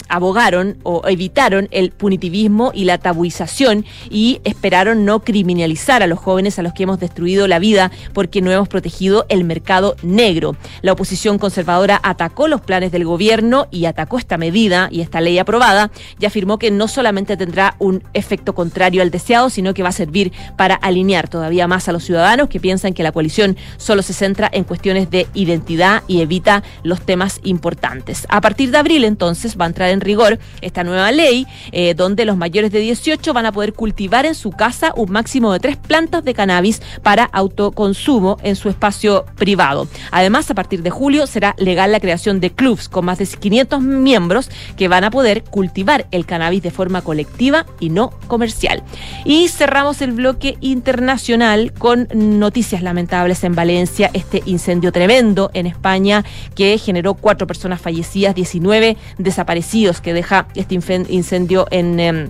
abogaron 0.10 0.78
o 0.84 1.08
evitaron 1.08 1.68
el 1.72 1.92
punitivismo 1.92 2.72
y 2.74 2.84
la 2.84 2.98
tabuización 2.98 3.86
y 4.10 4.42
esperaron 4.44 5.06
no 5.06 5.22
criminalizar 5.22 6.04
a 6.04 6.08
los 6.08 6.20
jóvenes 6.20 6.60
a 6.60 6.64
los 6.64 6.74
que 6.74 6.84
hemos 6.84 7.00
destruido 7.00 7.48
la 7.48 7.60
vida 7.60 7.92
porque 8.14 8.42
no 8.42 8.52
hemos 8.52 8.68
protegido 8.68 9.26
el 9.30 9.46
mercado 9.46 9.96
negro. 10.04 10.58
La 10.82 10.92
oposición 10.92 11.38
conservadora 11.38 12.00
atacó 12.04 12.48
los 12.48 12.62
planes 12.62 12.92
del 12.92 13.06
gobierno 13.06 13.68
y 13.72 13.86
atacó 13.86 14.18
esta 14.18 14.38
medida 14.38 14.90
y 14.92 15.02
esta 15.02 15.22
ley 15.22 15.40
aprobada 15.40 15.92
afirmó 16.28 16.58
que 16.58 16.72
no 16.72 16.88
solamente 16.88 17.38
tendrá 17.38 17.76
un 17.80 18.04
efecto 18.14 18.56
contrario 18.56 19.02
al 19.02 19.12
deseado, 19.12 19.50
sino 19.50 19.74
que 19.74 19.84
va 19.84 19.90
a 19.90 19.94
servir 19.94 20.32
para 20.58 20.76
alinear 20.76 21.28
todavía 21.28 21.68
más 21.68 21.88
a 21.88 21.92
los 21.92 22.04
ciudadanos 22.04 22.50
que 22.50 22.60
piensan 22.60 22.94
que 22.94 23.04
la 23.04 23.12
coalición 23.12 23.58
solo 23.78 24.02
se 24.02 24.14
centra 24.14 24.50
en 24.52 24.64
cuestiones 24.64 25.10
de 25.10 25.28
identidad 25.34 26.04
y 26.08 26.22
evita 26.22 26.64
los 26.84 27.02
temas 27.02 27.40
importantes. 27.44 28.26
A 28.30 28.42
partir 28.42 28.72
de 28.72 28.78
abril, 28.78 29.04
entonces, 29.04 29.58
va 29.60 29.66
a 29.66 29.68
entrar 29.68 29.90
en 29.90 30.02
rigor 30.02 30.40
esta 30.62 30.84
nueva 30.84 31.12
ley, 31.12 31.46
eh, 31.72 31.94
donde 31.94 32.26
los 32.26 32.38
mayores 32.38 32.72
de 32.72 32.80
18 32.80 33.34
van 33.34 33.46
a 33.46 33.52
poder 33.52 33.74
cultivar 33.74 34.26
en 34.26 34.36
su 34.36 34.52
casa 34.52 34.94
un 34.96 35.12
máximo 35.12 35.52
de 35.54 35.60
tres 35.60 35.78
plantas 35.78 36.24
de 36.24 36.34
cannabis 36.34 36.82
para 37.04 37.26
autoconsumo 37.26 38.38
en 38.44 38.56
su 38.56 38.70
espacio 38.70 39.26
privado. 39.36 39.88
Además, 40.12 40.50
a 40.50 40.56
partir 40.56 40.82
de 40.82 40.90
julio 40.90 41.28
será 41.28 41.56
legal 41.58 41.92
la 41.92 42.00
creación 42.00 42.40
de 42.40 42.52
clubs 42.52 42.90
con 42.90 43.06
más 43.06 43.20
de 43.20 43.26
500 43.26 43.82
miembros 43.82 44.50
que 44.78 44.88
van 44.88 45.04
a 45.04 45.12
poder 45.12 45.44
cultivar 45.44 46.05
el 46.12 46.26
cannabis 46.26 46.64
de 46.64 46.72
forma 46.72 47.02
colectiva 47.02 47.66
y 47.80 47.90
no 47.90 48.12
comercial. 48.28 48.84
Y 49.24 49.48
cerramos 49.48 50.02
el 50.02 50.12
bloque 50.12 50.58
internacional 50.62 51.74
con 51.74 52.08
noticias 52.14 52.82
lamentables 52.82 53.44
en 53.44 53.56
Valencia, 53.56 54.10
este 54.14 54.42
incendio 54.46 54.92
tremendo 54.92 55.52
en 55.54 55.66
España 55.66 56.24
que 56.56 56.78
generó 56.78 57.14
cuatro 57.14 57.48
personas 57.48 57.82
fallecidas, 57.82 58.36
19 58.36 58.98
desaparecidos, 59.18 60.02
que 60.02 60.14
deja 60.14 60.48
este 60.56 60.76
incendio 60.76 61.68
en... 61.72 62.00
Eh, 62.00 62.30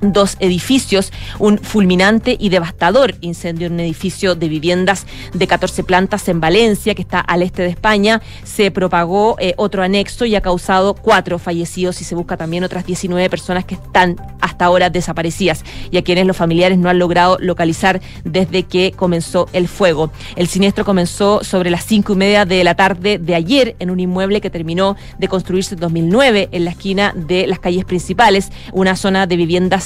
dos 0.00 0.36
edificios, 0.40 1.12
un 1.38 1.58
fulminante 1.58 2.36
y 2.38 2.48
devastador 2.48 3.14
incendio 3.20 3.66
en 3.66 3.74
un 3.74 3.80
edificio 3.80 4.34
de 4.34 4.48
viviendas 4.48 5.06
de 5.32 5.46
14 5.46 5.84
plantas 5.84 6.28
en 6.28 6.40
Valencia, 6.40 6.94
que 6.94 7.02
está 7.02 7.20
al 7.20 7.42
este 7.42 7.62
de 7.62 7.68
España. 7.68 8.22
Se 8.44 8.70
propagó 8.70 9.36
eh, 9.38 9.54
otro 9.56 9.82
anexo 9.82 10.24
y 10.24 10.34
ha 10.34 10.40
causado 10.40 10.94
cuatro 10.94 11.38
fallecidos 11.38 12.00
y 12.00 12.04
se 12.04 12.14
busca 12.14 12.36
también 12.36 12.64
otras 12.64 12.86
19 12.86 13.28
personas 13.30 13.64
que 13.64 13.74
están 13.74 14.16
hasta 14.40 14.64
ahora 14.64 14.90
desaparecidas 14.90 15.64
y 15.90 15.96
a 15.96 16.02
quienes 16.02 16.26
los 16.26 16.36
familiares 16.36 16.78
no 16.78 16.88
han 16.88 16.98
logrado 16.98 17.38
localizar 17.40 18.00
desde 18.24 18.62
que 18.64 18.92
comenzó 18.92 19.48
el 19.52 19.68
fuego. 19.68 20.10
El 20.36 20.46
siniestro 20.46 20.84
comenzó 20.84 21.42
sobre 21.42 21.70
las 21.70 21.84
cinco 21.84 22.12
y 22.12 22.16
media 22.16 22.44
de 22.44 22.62
la 22.64 22.74
tarde 22.74 23.18
de 23.18 23.34
ayer 23.34 23.76
en 23.78 23.90
un 23.90 24.00
inmueble 24.00 24.40
que 24.40 24.50
terminó 24.50 24.96
de 25.18 25.28
construirse 25.28 25.74
en 25.74 25.80
2009 25.80 26.48
en 26.52 26.64
la 26.64 26.70
esquina 26.70 27.12
de 27.14 27.46
las 27.46 27.58
calles 27.58 27.84
principales, 27.84 28.50
una 28.72 28.96
zona 28.96 29.26
de 29.26 29.36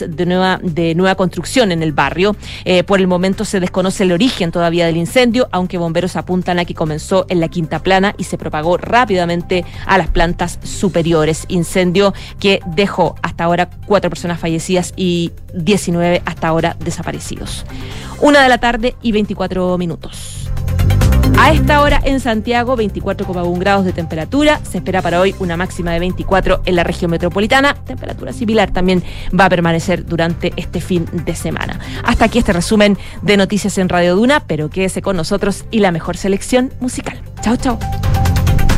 de 0.08 0.26
nueva, 0.26 0.58
de 0.62 0.94
nueva 0.94 1.14
construcción 1.14 1.72
en 1.72 1.82
el 1.82 1.92
barrio. 1.92 2.36
Eh, 2.64 2.84
por 2.84 3.00
el 3.00 3.06
momento 3.06 3.44
se 3.44 3.60
desconoce 3.60 4.04
el 4.04 4.12
origen 4.12 4.52
todavía 4.52 4.86
del 4.86 4.96
incendio, 4.96 5.48
aunque 5.52 5.78
bomberos 5.78 6.16
apuntan 6.16 6.58
a 6.58 6.64
que 6.64 6.74
comenzó 6.74 7.26
en 7.28 7.40
la 7.40 7.48
quinta 7.48 7.80
plana 7.80 8.14
y 8.18 8.24
se 8.24 8.38
propagó 8.38 8.76
rápidamente 8.76 9.64
a 9.86 9.98
las 9.98 10.08
plantas 10.08 10.58
superiores. 10.62 11.44
Incendio 11.48 12.14
que 12.38 12.60
dejó 12.66 13.14
hasta 13.22 13.44
ahora 13.44 13.70
cuatro 13.86 14.10
personas 14.10 14.38
fallecidas 14.38 14.92
y 14.96 15.32
19 15.54 16.22
hasta 16.24 16.48
ahora 16.48 16.76
desaparecidos. 16.80 17.64
Una 18.20 18.42
de 18.42 18.48
la 18.48 18.58
tarde 18.58 18.96
y 19.02 19.12
24 19.12 19.78
minutos. 19.78 20.50
A 21.38 21.52
esta 21.52 21.80
hora 21.80 22.00
en 22.04 22.20
Santiago, 22.20 22.76
24,1 22.76 23.58
grados 23.58 23.84
de 23.84 23.92
temperatura. 23.92 24.60
Se 24.64 24.78
espera 24.78 25.02
para 25.02 25.20
hoy 25.20 25.34
una 25.38 25.56
máxima 25.56 25.92
de 25.92 25.98
24 26.00 26.62
en 26.64 26.76
la 26.76 26.84
región 26.84 27.10
metropolitana. 27.10 27.74
Temperatura 27.74 28.32
similar 28.32 28.70
también 28.70 29.02
va 29.38 29.46
a 29.46 29.50
permanecer 29.50 30.04
durante 30.04 30.52
este 30.56 30.80
fin 30.80 31.06
de 31.12 31.34
semana. 31.34 31.80
Hasta 32.04 32.26
aquí 32.26 32.38
este 32.38 32.52
resumen 32.52 32.98
de 33.22 33.36
noticias 33.36 33.78
en 33.78 33.88
Radio 33.88 34.16
Duna, 34.16 34.40
pero 34.46 34.70
quédese 34.70 35.02
con 35.02 35.16
nosotros 35.16 35.64
y 35.70 35.80
la 35.80 35.92
mejor 35.92 36.16
selección 36.16 36.72
musical. 36.80 37.20
Chao, 37.40 37.56
chao. 37.56 37.78